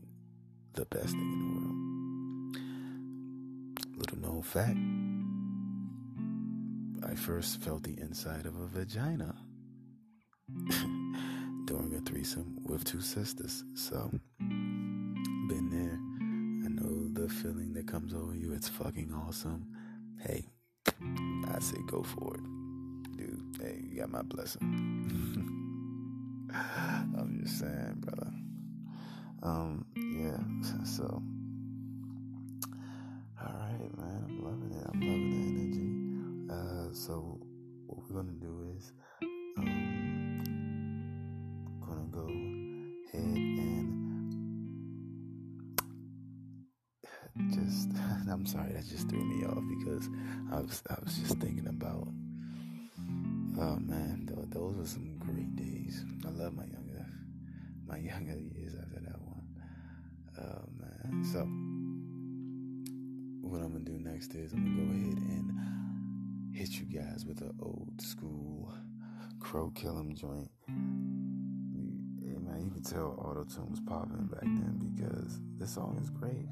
the 0.73 0.85
best 0.85 1.09
thing 1.09 1.21
in 1.21 1.39
the 1.39 1.45
world. 1.55 1.75
Little 3.97 4.19
known 4.19 4.41
fact 4.43 4.77
I 7.09 7.15
first 7.15 7.61
felt 7.61 7.83
the 7.83 7.99
inside 7.99 8.45
of 8.45 8.55
a 8.59 8.67
vagina 8.67 9.35
during 11.65 11.95
a 11.95 12.01
threesome 12.01 12.59
with 12.63 12.83
two 12.83 13.01
sisters. 13.01 13.63
So, 13.73 14.11
been 14.39 15.69
there. 15.71 16.08
The 17.13 17.27
feeling 17.27 17.73
that 17.73 17.87
comes 17.87 18.13
over 18.13 18.35
you. 18.35 18.53
It's 18.53 18.69
fucking 18.69 19.11
awesome. 19.13 19.65
Hey, 20.21 20.45
I 20.87 21.59
say 21.59 21.77
go 21.87 22.03
for 22.03 22.35
it. 22.35 22.43
Dude, 23.17 23.57
hey, 23.61 23.81
you 23.83 23.99
got 23.99 24.09
my 24.09 24.21
blessing. 24.21 24.61
I'm 26.53 27.39
just 27.43 27.59
saying, 27.59 27.95
brother. 27.97 28.31
Um, 29.41 29.85
yeah, 29.95 30.37
so. 30.85 31.21
Alright, 33.41 33.97
man, 33.97 34.25
I'm 34.27 34.43
loving 34.43 34.71
it. 34.77 34.87
I'm 34.93 35.01
loving 35.01 36.47
the 36.49 36.53
energy. 36.53 36.89
Uh, 36.89 36.93
so, 36.93 37.38
I'm 48.31 48.45
sorry 48.45 48.71
that 48.73 48.87
just 48.87 49.09
threw 49.09 49.23
me 49.23 49.45
off 49.45 49.63
because 49.77 50.09
I 50.51 50.61
was 50.61 50.83
I 50.89 50.95
was 51.03 51.17
just 51.17 51.37
thinking 51.39 51.67
about 51.67 52.07
oh 53.59 53.77
man 53.79 54.25
th- 54.27 54.49
those 54.49 54.77
were 54.77 54.85
some 54.85 55.17
great 55.17 55.55
days. 55.55 56.03
I 56.25 56.29
love 56.29 56.53
my 56.53 56.65
younger 56.65 57.05
my 57.85 57.97
younger 58.11 58.37
years 58.37 58.75
after 58.75 58.99
that 59.01 59.21
one. 59.21 59.47
Oh 60.39 60.69
man. 60.79 61.23
So 61.31 61.39
what 63.47 63.61
I'm 63.61 63.73
gonna 63.73 63.85
do 63.85 63.99
next 63.99 64.35
is 64.35 64.53
I'm 64.53 64.63
gonna 64.63 64.87
go 64.87 64.93
ahead 64.93 65.17
and 65.17 66.55
hit 66.55 66.71
you 66.79 66.85
guys 66.85 67.25
with 67.25 67.41
an 67.41 67.53
old 67.61 68.01
school 68.01 68.73
crow 69.39 69.71
kill 69.73 69.97
'em 69.97 70.15
joint 70.15 70.51
man, 72.49 72.65
you 72.65 72.71
can 72.71 72.83
tell 72.83 73.15
auto 73.19 73.45
was 73.69 73.79
popping 73.85 74.27
back 74.27 74.41
then 74.41 74.91
because 74.95 75.39
this 75.57 75.73
song 75.73 75.99
is 76.01 76.09
great. 76.09 76.47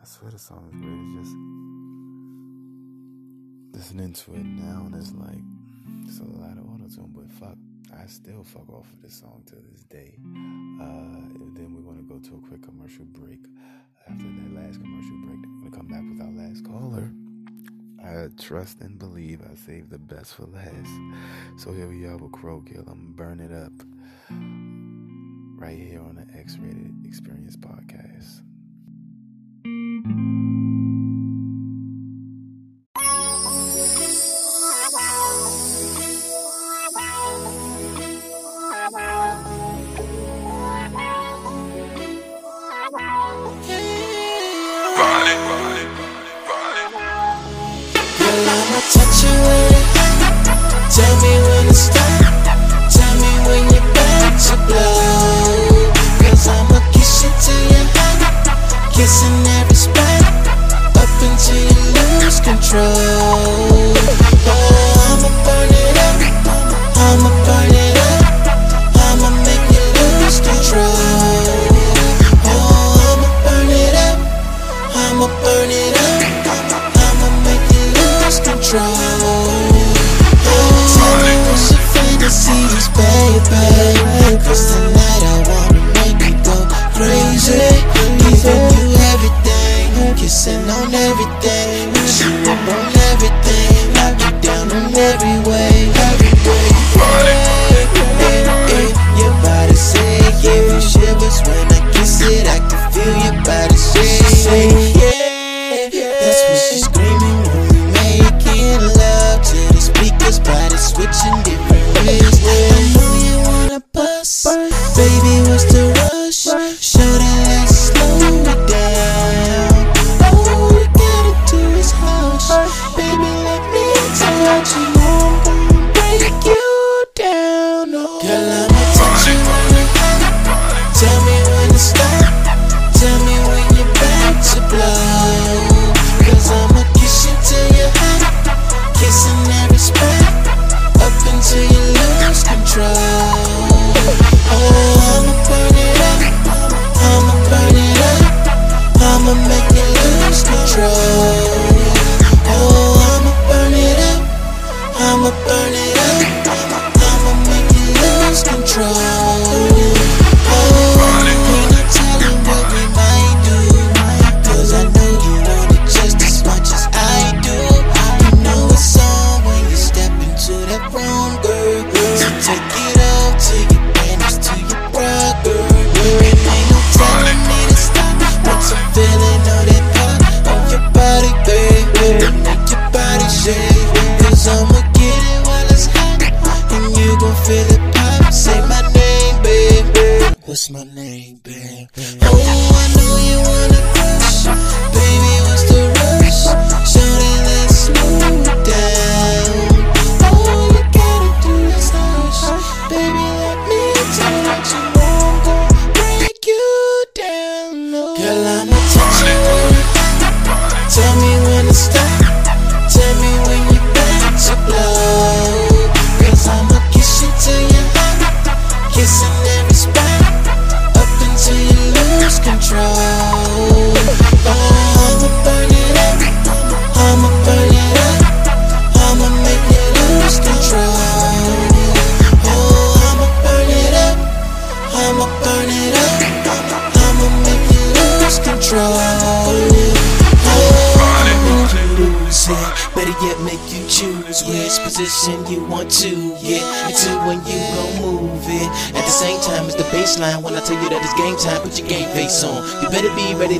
I 0.00 0.06
swear 0.06 0.30
the 0.30 0.38
song 0.38 0.70
is 0.72 0.80
great. 0.80 0.96
It's 0.96 1.28
just 1.28 1.36
listening 3.90 4.14
to 4.14 4.32
it 4.34 4.46
now, 4.46 4.86
and 4.86 4.94
it's 4.94 5.12
like 5.12 5.44
it's 6.06 6.20
a 6.20 6.24
lot 6.24 6.56
of 6.56 6.64
auto 6.64 6.88
tune, 6.88 7.12
but 7.14 7.30
fuck, 7.30 7.58
I 7.92 8.06
still 8.06 8.42
fuck 8.42 8.68
off 8.70 8.90
of 8.90 9.02
this 9.02 9.14
song 9.14 9.42
to 9.46 9.56
this 9.56 9.82
day. 9.84 10.14
Uh, 10.80 11.20
then 11.54 11.74
we're 11.74 11.82
gonna 11.82 12.02
go 12.02 12.18
to 12.18 12.36
a 12.36 12.48
quick 12.48 12.62
commercial 12.62 13.04
break. 13.04 13.40
After 14.08 14.24
that 14.24 14.54
last 14.54 14.80
commercial 14.80 15.16
break, 15.26 15.38
we're 15.46 15.70
gonna 15.70 15.76
come 15.76 15.88
back 15.88 16.04
with 16.08 16.20
our 16.22 16.32
last 16.32 16.64
caller. 16.64 17.12
I 18.02 18.28
trust 18.42 18.80
and 18.80 18.98
believe 18.98 19.42
I 19.42 19.54
saved 19.54 19.90
the 19.90 19.98
best 19.98 20.34
for 20.34 20.46
last. 20.46 20.90
So 21.58 21.72
here 21.72 21.88
we 21.88 22.06
are 22.06 22.16
with 22.16 22.32
Crow 22.32 22.62
Kill. 22.62 22.84
I'm 22.88 23.12
burn 23.12 23.40
it 23.40 23.52
up 23.52 23.72
right 25.60 25.78
here 25.78 26.00
on 26.00 26.14
the 26.16 26.38
X 26.38 26.56
Rated 26.56 27.04
Experience 27.04 27.56
Podcast. 27.56 28.40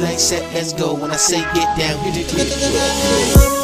like 0.01 0.19
set, 0.19 0.43
let's 0.55 0.73
go. 0.73 0.95
When 0.95 1.11
I 1.11 1.17
say 1.17 1.41
get 1.55 1.79
down, 1.79 2.05
you 2.05 2.13
just 2.13 2.37
get 2.37 3.60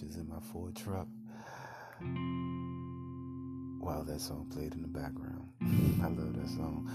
in 0.00 0.26
my 0.26 0.40
Ford 0.40 0.74
truck 0.74 1.06
while 3.78 4.02
that 4.04 4.20
song 4.20 4.46
played 4.50 4.72
in 4.72 4.80
the 4.80 4.88
background. 4.88 5.50
I 6.02 6.06
love 6.08 6.34
that 6.34 6.48
song. 6.48 6.90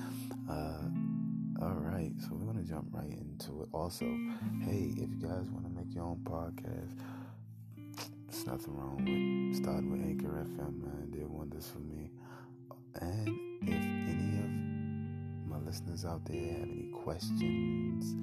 Uh, 0.50 1.64
all 1.64 1.76
right, 1.76 2.12
so 2.20 2.30
we're 2.32 2.52
gonna 2.52 2.64
jump 2.64 2.88
right 2.92 3.12
into 3.12 3.62
it. 3.62 3.70
Also, 3.72 4.06
hey, 4.64 4.94
if 4.98 5.10
you 5.12 5.20
guys 5.22 5.48
want 5.52 5.66
to 5.66 5.70
make 5.70 5.94
your 5.94 6.06
own 6.06 6.22
podcast, 6.24 6.98
there's 8.28 8.48
nothing 8.48 8.76
wrong 8.76 8.98
with 8.98 9.62
starting 9.62 9.92
with 9.92 10.02
Anchor 10.02 10.44
FM, 10.48 10.82
man. 10.82 11.14
want 11.14 11.30
wonders 11.30 11.68
for 11.68 11.80
me. 11.80 12.10
And 13.00 13.28
if 13.62 13.76
any 13.76 14.40
of 14.40 14.50
my 15.48 15.60
listeners 15.64 16.04
out 16.04 16.26
there 16.26 16.54
have 16.54 16.64
any 16.64 16.90
questions 16.94 18.16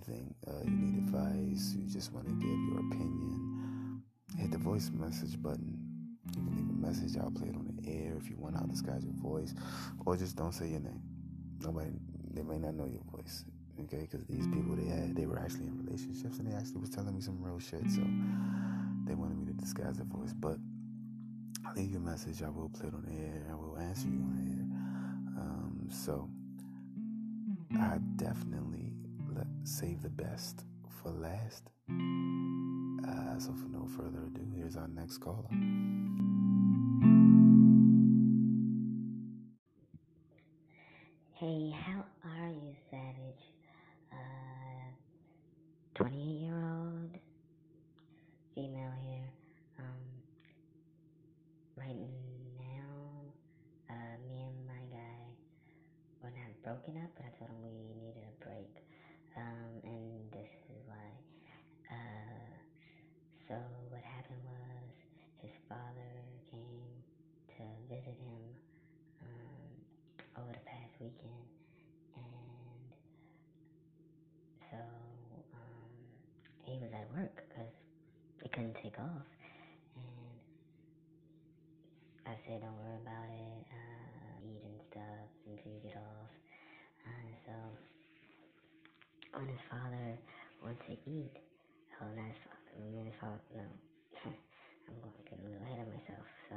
anything, 0.00 0.34
uh, 0.46 0.62
you 0.64 0.70
need 0.70 0.98
advice, 0.98 1.74
you 1.76 1.86
just 1.88 2.12
want 2.12 2.26
to 2.26 2.32
give 2.32 2.48
your 2.48 2.78
opinion, 2.78 4.02
hit 4.38 4.50
the 4.50 4.58
voice 4.58 4.90
message 4.92 5.40
button. 5.42 5.78
You 6.26 6.32
can 6.32 6.56
leave 6.56 6.68
a 6.68 6.86
message, 6.86 7.20
I'll 7.20 7.30
play 7.30 7.48
it 7.48 7.56
on 7.56 7.66
the 7.82 7.90
air. 7.90 8.16
If 8.16 8.30
you 8.30 8.36
want, 8.38 8.56
I'll 8.56 8.66
disguise 8.66 9.04
your 9.04 9.14
voice, 9.14 9.54
or 10.06 10.16
just 10.16 10.36
don't 10.36 10.52
say 10.52 10.68
your 10.68 10.80
name. 10.80 11.02
Nobody, 11.60 11.90
they 12.32 12.42
may 12.42 12.58
not 12.58 12.74
know 12.74 12.86
your 12.86 13.02
voice, 13.12 13.44
okay? 13.84 14.08
Because 14.10 14.24
these 14.26 14.46
people 14.46 14.76
they 14.76 14.88
had, 14.88 15.16
they 15.16 15.26
were 15.26 15.38
actually 15.38 15.66
in 15.66 15.84
relationships 15.84 16.38
and 16.38 16.50
they 16.50 16.56
actually 16.56 16.80
was 16.80 16.90
telling 16.90 17.14
me 17.14 17.20
some 17.20 17.42
real 17.42 17.58
shit, 17.58 17.82
so 17.90 18.02
they 19.06 19.14
wanted 19.14 19.38
me 19.38 19.46
to 19.46 19.52
disguise 19.52 19.96
their 19.96 20.06
voice. 20.06 20.32
But 20.32 20.56
I'll 21.66 21.74
leave 21.74 21.90
your 21.90 22.00
message, 22.00 22.42
I 22.42 22.48
will 22.48 22.70
play 22.70 22.88
it 22.88 22.94
on 22.94 23.04
the 23.04 23.12
air, 23.12 23.46
I 23.50 23.54
will 23.54 23.76
answer 23.78 24.08
you 24.08 24.20
on 24.20 24.34
the 24.36 24.50
air. 24.50 25.42
Um, 25.42 25.88
so 25.90 26.28
I 27.78 27.98
definitely 28.16 28.92
save 29.64 30.02
the 30.02 30.08
best 30.08 30.64
for 31.02 31.10
last. 31.10 31.70
Uh, 31.88 33.38
so 33.38 33.52
for 33.54 33.68
no 33.68 33.86
further 33.86 34.24
ado, 34.26 34.46
here's 34.54 34.76
our 34.76 34.88
next 34.88 35.18
caller. 35.18 35.48
"Don't 82.60 82.76
worry 82.76 83.00
about 83.00 83.28
it, 83.32 83.60
uh, 83.72 84.46
eat 84.46 84.62
and 84.62 84.80
stuff 84.92 85.26
until 85.48 85.72
you 85.72 85.80
get 85.82 85.96
off." 85.96 86.32
Uh, 87.08 87.30
so 87.46 87.54
when 89.34 89.48
his 89.48 89.62
father 89.70 90.18
went 90.62 90.78
to 90.86 90.92
eat, 91.08 91.34
oh, 92.00 92.08
not 92.14 92.28
his 92.28 92.40
father, 92.44 92.60
mean 92.88 93.06
his 93.06 93.18
father, 93.20 93.40
no, 93.54 93.66
I'm 94.88 94.98
going 95.00 95.14
to 95.14 95.24
get 95.28 95.38
a 95.38 95.44
little 95.44 95.62
ahead 95.62 95.86
of 95.86 95.88
myself. 95.92 96.26
So 96.48 96.56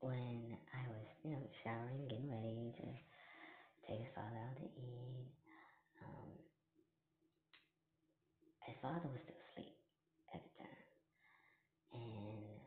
when 0.00 0.56
I 0.74 0.82
was, 0.88 1.06
you 1.24 1.30
know, 1.32 1.44
showering, 1.62 2.08
getting 2.08 2.30
ready 2.30 2.72
to 2.80 2.88
take 3.86 4.00
his 4.00 4.12
father 4.14 4.36
out 4.36 4.56
to 4.58 4.68
eat, 4.68 5.28
um, 6.02 6.30
his 8.66 8.76
father 8.80 9.08
was 9.12 9.20
still 9.24 9.40
asleep 9.52 9.76
at 10.34 10.40
the 10.40 10.52
time. 10.60 10.86
And 11.94 12.58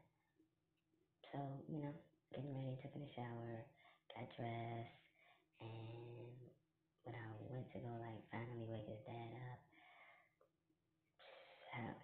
so, 1.32 1.40
you 1.68 1.82
know, 1.82 1.94
getting 2.34 2.54
ready, 2.54 2.78
took 2.82 2.94
in 2.96 3.02
a 3.03 3.03
shower, 3.16 3.66
got 4.14 4.28
dressed, 4.36 5.00
and 5.62 6.34
when 7.04 7.16
I 7.16 7.26
went 7.50 7.70
to 7.74 7.80
go, 7.80 7.92
like, 8.02 8.22
finally 8.32 8.66
wake 8.68 8.88
his 8.90 9.02
dad 9.06 9.32
up, 9.50 9.60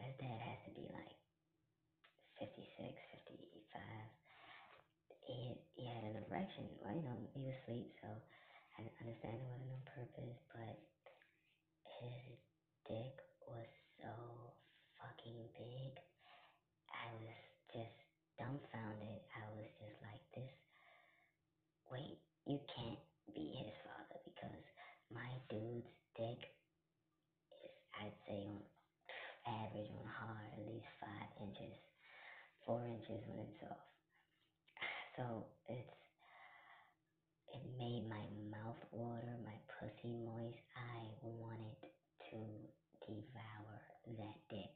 his 0.02 0.16
dad 0.18 0.40
has 0.42 0.60
to 0.66 0.72
be 0.74 0.90
like 0.90 1.14
56, 2.40 2.66
55 2.74 3.82
he 5.30 5.54
he 5.78 5.86
had 5.86 6.04
an 6.10 6.18
erection. 6.26 6.66
Well, 6.82 6.96
you 6.96 7.06
know, 7.06 7.14
he 7.34 7.46
was 7.46 7.54
asleep, 7.62 7.94
so 8.02 8.10
I 8.78 8.90
understand 9.02 9.38
it 9.38 9.46
wasn't 9.46 9.74
on 9.78 9.84
purpose, 9.94 10.40
but 10.50 10.76
his 12.02 12.34
dick 12.90 13.16
was 13.46 13.70
so 14.02 14.14
fucking 14.98 15.38
big. 15.54 15.94
I 16.90 17.14
was 17.22 17.40
just 17.70 17.98
dumbfounded. 18.42 19.22
I 19.38 19.46
was 19.54 19.70
just 19.78 19.98
like, 20.02 20.24
this. 20.34 20.50
Wait, 21.92 22.18
you 22.46 22.58
can't 22.70 23.02
be 23.34 23.54
his 23.62 23.74
father 23.86 24.18
because 24.26 24.66
my 25.14 25.30
dude's 25.50 25.90
dick 26.20 26.52
is, 27.64 27.72
I'd 28.04 28.20
say, 28.28 28.44
on 28.52 28.60
average 29.48 29.88
on 29.88 30.04
hard 30.04 30.52
at 30.52 30.68
least 30.68 30.92
five 31.00 31.32
inches, 31.40 31.80
four 32.68 32.84
inches 32.84 33.24
when 33.32 33.40
it's 33.48 33.56
soft. 33.64 33.88
So 35.16 35.48
it's 35.72 35.96
it 37.56 37.64
made 37.80 38.06
my 38.06 38.22
mouth 38.52 38.78
water, 38.92 39.34
my 39.42 39.58
pussy 39.80 40.14
moist. 40.22 40.62
I 40.78 41.10
wanted 41.24 41.80
to 42.30 42.40
devour 43.02 43.76
that 44.22 44.38
dick. 44.54 44.76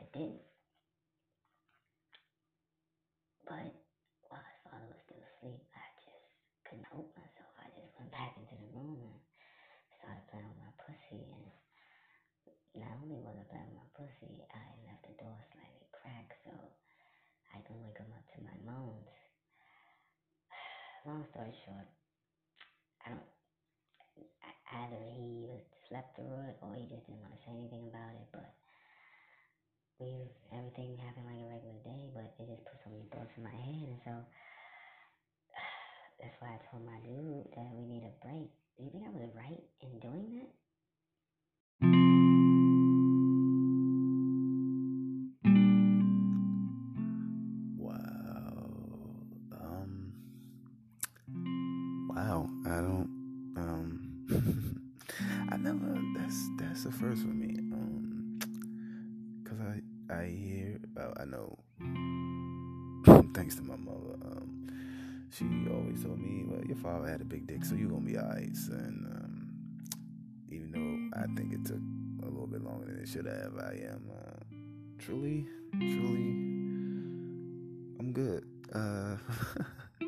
I 0.00 0.02
didn't. 0.10 0.42
But 3.46 3.70
while 4.26 4.42
his 4.42 4.60
father 4.66 4.88
was 4.90 5.00
still 5.06 5.22
asleep, 5.22 5.62
I 5.74 5.86
just 6.02 6.26
couldn't 6.66 6.90
help 6.90 7.06
myself. 7.14 7.52
I 7.62 7.70
just 7.78 7.94
went 7.98 8.10
back 8.10 8.34
into 8.34 8.58
the 8.58 8.70
room 8.74 8.98
and 8.98 9.18
started 9.98 10.26
playing 10.30 10.50
with 10.50 10.62
my 10.62 10.74
pussy. 10.82 11.22
And 11.22 11.46
not 12.82 12.98
only 13.02 13.22
was 13.22 13.38
I 13.38 13.46
playing 13.46 13.70
with 13.70 13.78
my 13.78 13.90
pussy, 13.94 14.42
I 14.50 14.64
left 14.90 15.06
the 15.06 15.14
door 15.22 15.38
slightly 15.54 15.86
cracked 15.94 16.34
so 16.42 16.54
I 17.54 17.62
can 17.62 17.78
wake 17.78 17.98
him 17.98 18.10
up 18.10 18.26
to 18.34 18.38
my 18.42 18.58
moans 18.66 19.10
long 21.10 21.26
story 21.34 21.50
short, 21.66 21.90
I 23.02 23.10
don't. 23.10 23.26
Either 24.70 25.02
he 25.18 25.50
slept 25.90 26.14
through 26.14 26.38
it, 26.46 26.54
or 26.62 26.78
he 26.78 26.86
just 26.86 27.02
didn't 27.10 27.26
want 27.26 27.34
to 27.34 27.42
say 27.42 27.50
anything 27.50 27.90
about 27.90 28.14
it. 28.14 28.30
But 28.30 28.54
we 29.98 30.30
everything 30.54 30.94
happened 31.02 31.26
like 31.26 31.42
a 31.42 31.50
regular 31.50 31.82
day, 31.82 32.14
but 32.14 32.30
it 32.38 32.46
just 32.46 32.62
put 32.62 32.78
so 32.86 32.94
many 32.94 33.10
thoughts 33.10 33.34
in 33.34 33.42
my 33.42 33.50
head, 33.50 33.90
and 33.90 33.98
so 34.06 34.14
that's 36.22 36.38
why 36.38 36.54
I 36.54 36.62
told 36.70 36.86
my 36.86 37.02
dude 37.02 37.50
that 37.58 37.74
we 37.74 37.90
need 37.90 38.06
a 38.06 38.14
break. 38.22 38.54
Do 38.78 38.86
you 38.86 38.94
think 38.94 39.02
I 39.02 39.10
was 39.10 39.34
right 39.34 39.66
in 39.82 39.98
doing 39.98 40.30
that? 40.38 40.59
I 60.10 60.26
hear. 60.26 60.80
I 61.16 61.24
know. 61.24 61.58
thanks 63.34 63.56
to 63.56 63.62
my 63.62 63.76
mother. 63.76 64.16
Um. 64.24 64.60
She 65.32 65.44
always 65.70 66.02
told 66.02 66.18
me, 66.18 66.44
well, 66.44 66.64
your 66.64 66.76
father 66.76 67.08
had 67.08 67.20
a 67.20 67.24
big 67.24 67.46
dick, 67.46 67.64
so 67.64 67.76
you're 67.76 67.88
gonna 67.88 68.00
be 68.00 68.18
alright. 68.18 68.56
And 68.68 69.06
um, 69.06 69.48
even 70.50 70.72
though 70.72 71.20
I 71.20 71.26
think 71.36 71.52
it 71.54 71.64
took 71.64 71.80
a 72.22 72.26
little 72.26 72.48
bit 72.48 72.62
longer 72.64 72.86
than 72.86 72.98
it 72.98 73.08
should 73.08 73.26
have, 73.26 73.56
I 73.56 73.74
am 73.92 74.10
uh, 74.10 74.40
truly, 74.98 75.46
truly 75.78 76.50
I'm 78.00 78.12
good. 78.12 78.44
Uh, 78.74 79.16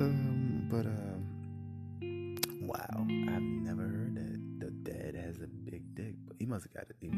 um, 0.00 0.68
but 0.70 0.86
um, 0.86 2.36
wow, 2.62 3.06
I've 3.34 3.42
never 3.42 3.82
heard 3.82 4.14
that 4.16 4.60
the 4.64 4.70
dad 4.90 5.14
has 5.16 5.42
a 5.42 5.46
big 5.46 5.94
dick. 5.94 6.14
But 6.26 6.36
he 6.38 6.46
must 6.46 6.64
have 6.64 6.72
got 6.72 6.88
it. 6.88 6.96
He, 6.98 7.08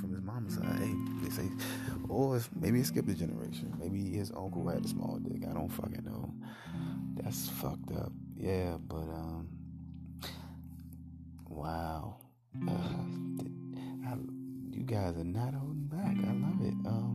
from 0.00 0.12
his 0.12 0.22
mama's 0.22 0.54
side. 0.54 0.78
Hey, 0.78 0.94
they 1.22 1.30
say, 1.30 1.48
or 2.08 2.36
it's, 2.36 2.48
maybe 2.58 2.80
it 2.80 2.86
skipped 2.86 3.08
a 3.08 3.14
generation. 3.14 3.74
Maybe 3.78 4.10
his 4.10 4.30
uncle 4.30 4.66
had 4.68 4.84
a 4.84 4.88
small 4.88 5.18
dick. 5.18 5.42
I 5.48 5.52
don't 5.52 5.68
fucking 5.68 6.04
know. 6.04 6.32
That's 7.16 7.48
fucked 7.48 7.92
up. 7.92 8.12
Yeah, 8.36 8.76
but 8.88 8.96
um, 8.96 9.48
wow. 11.48 12.16
Uh, 12.68 14.16
you 14.72 14.86
guys 14.86 15.16
are 15.16 15.24
not 15.24 15.54
holding 15.54 15.88
back. 15.92 16.16
I 16.26 16.32
love 16.32 16.60
it. 16.62 16.74
Um, 16.86 17.09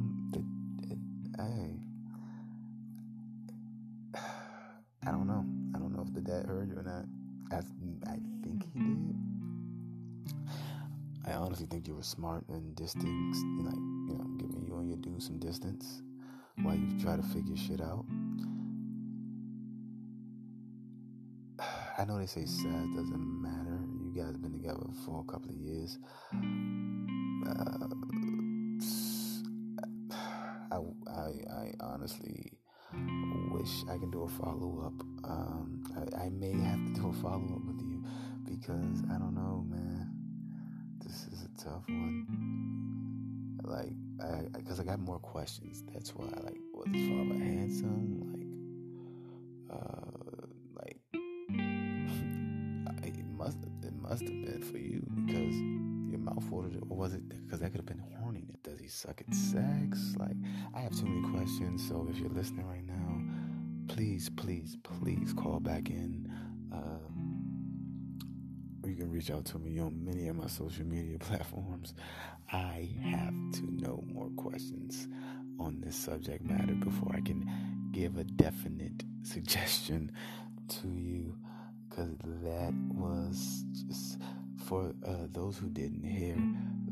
honestly 11.45 11.67
think 11.67 11.88
you 11.88 11.95
were 11.95 12.01
smart 12.01 12.43
and 12.49 12.75
distance, 12.75 13.38
like, 13.60 13.75
you 13.75 14.17
know, 14.17 14.25
giving 14.38 14.65
you 14.65 14.75
and 14.77 14.89
your 14.89 14.97
dude 14.97 15.21
some 15.21 15.38
distance 15.38 16.01
while 16.63 16.75
you 16.75 16.99
try 16.99 17.15
to 17.15 17.21
figure 17.21 17.55
shit 17.55 17.81
out. 17.81 18.03
I 21.97 22.05
know 22.05 22.17
they 22.17 22.25
say 22.25 22.45
size 22.45 22.89
doesn't 22.95 23.41
matter. 23.41 23.79
You 24.03 24.12
guys 24.15 24.31
have 24.31 24.41
been 24.41 24.53
together 24.53 24.88
for 25.05 25.21
a 25.21 25.31
couple 25.31 25.51
of 25.51 25.55
years. 25.55 25.99
Uh, 27.47 27.88
honestly 31.79 32.51
wish 33.51 33.84
I 33.89 33.97
can 33.97 34.12
do 34.12 34.23
a 34.23 34.27
follow 34.27 34.84
up. 34.86 35.05
Um, 35.29 35.84
I, 35.95 36.25
I, 36.25 36.29
may 36.29 36.51
have 36.51 36.86
to 36.86 37.01
do 37.01 37.10
a 37.10 37.13
follow 37.13 37.55
up 37.55 37.65
with 37.65 37.81
you 37.81 38.03
because 38.43 39.03
I 39.12 39.17
don't 39.17 39.34
know, 39.34 39.65
man. 39.67 40.14
Tough 41.65 41.84
one. 41.88 43.58
Like, 43.63 43.93
I 44.21 44.43
because 44.54 44.80
I, 44.80 44.84
I, 44.84 44.86
got 44.86 44.99
more 44.99 45.17
questions. 45.19 45.84
That's 45.91 46.15
why. 46.15 46.25
Like, 46.25 46.60
was 46.73 46.88
his 46.93 47.08
father 47.08 47.39
handsome? 47.43 48.21
Like, 49.69 49.75
uh, 49.75 50.45
like 50.75 50.99
it 53.17 53.25
must 53.36 53.58
it 53.84 53.95
must 53.99 54.21
have 54.21 54.45
been 54.45 54.62
for 54.62 54.78
you 54.78 55.01
because 55.25 55.56
your 56.12 56.19
mouth 56.19 56.47
watered, 56.51 56.78
or 56.88 56.97
was 56.97 57.15
it 57.15 57.28
because 57.28 57.62
that 57.62 57.71
could 57.71 57.80
have 57.80 57.88
been 57.88 58.04
horniness? 58.21 58.62
Does 58.62 58.80
he 58.80 58.88
suck 58.88 59.23
at 59.28 59.34
sex? 59.34 60.15
Like, 60.19 60.38
I 60.75 60.82
have 60.82 60.95
too 60.95 61.08
many 61.08 61.28
questions. 61.36 61.84
So 61.88 62.08
if 62.12 62.19
you're 62.19 62.30
listening 62.30 62.67
right 62.67 62.86
now 62.86 63.23
please, 63.88 64.30
please, 64.36 64.78
please 64.84 65.34
call 65.34 65.60
back 65.60 65.89
in. 65.89 66.32
Uh, 66.73 66.97
you 68.88 68.95
can 68.95 69.12
reach 69.12 69.32
out 69.32 69.45
to 69.45 69.60
me 69.60 69.80
on 69.80 70.04
many 70.04 70.28
of 70.28 70.36
my 70.36 70.48
social 70.48 70.86
media 70.86 71.17
platforms. 71.19 71.93
I 72.52 72.89
have 73.04 73.34
to 73.54 73.76
know 73.82 74.04
more 74.12 74.30
questions 74.38 75.08
on 75.60 75.82
this 75.82 75.95
subject 75.95 76.43
matter 76.43 76.74
before 76.74 77.12
I 77.15 77.21
can 77.21 77.50
give 77.91 78.17
a 78.17 78.24
definite 78.24 79.04
suggestion 79.24 80.12
to 80.67 80.88
you. 80.88 81.36
Because 81.89 82.15
that 82.43 82.74
was 82.93 83.63
just 83.88 84.19
for 84.65 84.93
uh, 85.08 85.28
those 85.32 85.58
who 85.58 85.69
didn't 85.69 86.04
hear 86.04 86.36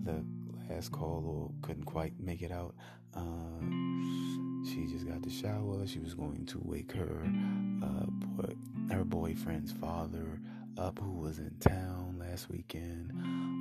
the 0.03 0.23
last 0.69 0.91
call 0.91 1.23
or 1.25 1.67
couldn't 1.67 1.83
quite 1.83 2.13
make 2.19 2.41
it 2.41 2.51
out. 2.51 2.73
Uh, 3.15 3.21
she 4.65 4.87
just 4.87 5.07
got 5.07 5.21
the 5.21 5.29
shower. 5.29 5.85
She 5.85 5.99
was 5.99 6.13
going 6.13 6.45
to 6.45 6.61
wake 6.63 6.93
her 6.93 7.23
uh, 7.83 8.05
boy, 8.07 8.53
her 8.91 9.03
boyfriend's 9.03 9.71
father 9.73 10.39
up, 10.77 10.99
who 10.99 11.11
was 11.11 11.39
in 11.39 11.55
town 11.59 12.17
last 12.19 12.49
weekend. 12.49 13.11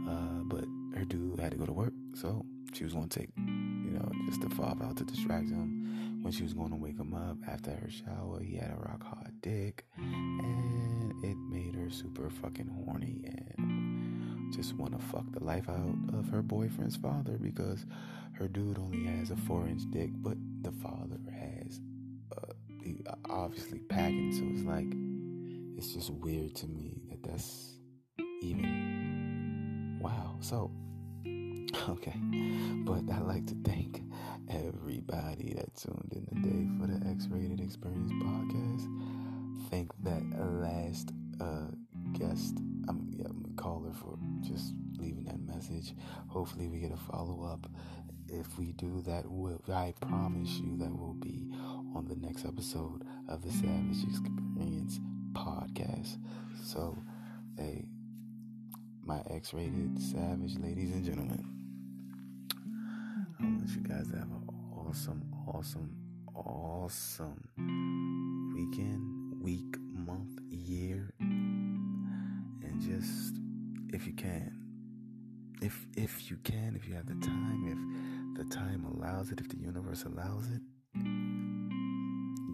Uh, 0.09 0.43
but 0.45 0.65
her 0.99 1.05
dude 1.05 1.39
had 1.41 1.53
to 1.53 1.57
go 1.57 1.67
to 1.67 1.73
work, 1.73 1.93
so 2.15 2.45
she 2.73 2.85
was 2.85 2.93
going 2.93 3.09
to 3.09 3.19
take, 3.21 3.31
you 3.37 3.91
know, 3.91 4.11
just 4.27 4.41
the 4.41 4.51
father 4.51 4.85
out 4.85 4.97
to 4.97 5.05
distract 5.05 5.49
him. 5.49 6.21
When 6.23 6.33
she 6.33 6.45
was 6.45 6.55
going 6.55 6.71
to 6.71 6.77
wake 6.77 6.99
him 6.99 7.15
up 7.15 7.37
after 7.49 7.71
her 7.73 7.91
shower, 7.91 8.41
he 8.41 8.57
had 8.57 8.71
a 8.71 8.77
rock 8.77 9.03
hard 9.03 9.33
dick, 9.41 9.85
and 9.97 11.13
it 11.25 11.37
made 11.51 11.75
her 11.75 11.91
super 11.91 12.31
fucking 12.31 12.69
horny 12.69 13.25
and 13.25 14.53
just 14.53 14.75
want 14.75 14.93
to 14.93 15.05
fuck 15.07 15.25
the 15.33 15.43
life 15.43 15.69
out 15.69 15.97
of 16.15 16.29
her 16.29 16.43
boyfriend's 16.43 16.97
father 16.97 17.39
because 17.41 17.87
her 18.35 18.47
dude 18.47 18.79
only 18.79 19.05
has 19.05 19.31
a 19.31 19.37
four 19.37 19.67
inch 19.67 19.83
dick, 19.91 20.11
but 20.15 20.37
the 20.63 20.73
father 20.73 21.19
has 21.33 21.81
uh, 22.37 22.53
he 22.83 22.97
obviously 23.29 23.79
packing. 23.79 24.33
So 24.33 24.45
it's 24.53 24.65
like 24.65 24.87
it's 25.77 25.95
just 25.95 26.11
weird 26.11 26.55
to 26.57 26.67
me 26.67 27.02
that's 27.23 27.77
even 28.43 29.99
wow. 30.01 30.37
So 30.41 30.71
okay, 31.89 32.15
but 32.85 33.03
I'd 33.13 33.23
like 33.23 33.47
to 33.47 33.57
thank 33.65 34.03
everybody 34.49 35.55
that 35.57 35.75
tuned 35.77 36.13
in 36.13 36.27
today 36.27 36.69
for 36.79 36.87
the 36.87 37.11
X-rated 37.11 37.61
experience 37.61 38.13
podcast. 38.13 39.69
Thank 39.71 39.91
that 40.03 40.23
last 40.39 41.13
uh, 41.41 41.69
guest. 42.19 42.59
I'm 42.89 43.09
yeah, 43.11 43.27
I'm 43.27 43.55
caller 43.57 43.93
for 43.93 44.19
just 44.43 44.75
leaving 44.99 45.25
that 45.25 45.41
message. 45.41 45.95
Hopefully, 46.29 46.69
we 46.69 46.81
get 46.81 46.93
a 46.93 46.97
follow 46.97 47.45
up 47.45 47.69
if 48.33 48.59
we 48.59 48.73
do 48.73 49.03
that, 49.03 49.25
we'll, 49.27 49.61
I 49.69 49.93
promise 50.01 50.51
you 50.59 50.77
that 50.79 50.97
will 50.97 51.15
be 51.15 51.51
on 51.95 52.07
the 52.09 52.17
next 52.17 52.45
episode 52.45 53.05
of 53.29 53.43
the 53.43 53.51
Savage 53.51 54.03
Experience 54.09 55.01
podcast. 55.33 56.17
So, 56.65 56.97
hey, 57.57 57.85
my 59.05 59.21
X 59.31 59.53
rated 59.53 60.01
Savage 60.01 60.57
ladies 60.59 60.93
and 60.93 61.05
gentlemen, 61.05 61.45
I 63.41 63.45
want 63.45 63.69
you 63.71 63.83
guys 63.83 64.09
to 64.11 64.17
have 64.17 64.31
an 64.31 64.49
awesome, 64.75 65.23
awesome, 65.47 65.97
awesome 66.35 67.49
weekend, 68.55 69.43
week, 69.43 69.77
month, 69.93 70.39
year, 70.49 71.13
and 71.21 72.81
just 72.81 73.35
if 73.93 74.07
you 74.07 74.15
can, 74.15 74.59
if 75.61 75.87
if 75.97 76.31
you 76.31 76.37
can, 76.45 76.75
if 76.77 76.89
you 76.89 76.95
have 76.95 77.07
the 77.07 77.27
time, 77.27 78.35
if 78.37 78.39
the 78.39 78.55
time 78.55 78.85
allows 78.85 79.31
it, 79.31 79.41
if 79.41 79.49
the 79.49 79.59
universe 79.59 80.05
allows 80.05 80.47
it, 80.49 80.63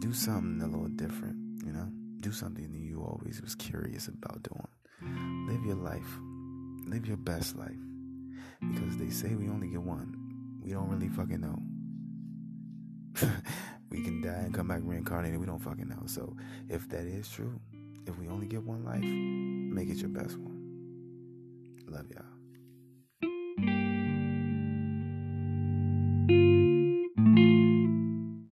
do 0.01 0.13
something 0.13 0.61
a 0.63 0.67
little 0.67 0.89
different, 0.89 1.37
you 1.65 1.73
know? 1.73 1.89
Do 2.21 2.33
something 2.33 2.73
that 2.73 2.79
you 2.79 3.01
always 3.01 3.41
was 3.41 3.55
curious 3.55 4.09
about 4.09 4.43
doing. 4.43 4.67
Live 5.49 5.65
your 5.65 5.77
life. 5.77 6.19
Live 6.87 7.07
your 7.07 7.17
best 7.17 7.57
life. 7.57 7.71
Because 8.61 8.99
they 8.99 9.09
say 9.09 9.35
we 9.35 9.49
only 9.49 9.69
get 9.69 9.81
one. 9.81 10.15
We 10.63 10.73
don't 10.73 10.91
really 10.91 11.09
fucking 11.09 11.41
know. 11.41 11.59
we 13.91 14.03
can 14.03 14.21
die 14.21 14.29
and 14.29 14.53
come 14.53 14.69
back 14.69 14.81
reincarnated. 14.83 15.41
We 15.41 15.47
don't 15.47 15.59
fucking 15.59 15.89
know. 15.89 16.03
So 16.05 16.37
if 16.69 16.87
that 16.91 17.07
is 17.07 17.31
true, 17.31 17.59
if 18.07 18.19
we 18.19 18.29
only 18.29 18.47
get 18.47 18.63
one 18.63 18.85
life, 18.85 19.03
make 19.03 19.89
it 19.89 19.97
your 19.97 20.11
best 20.11 20.37
one. 20.37 20.61
Love 21.87 22.11
y'all. 22.11 22.38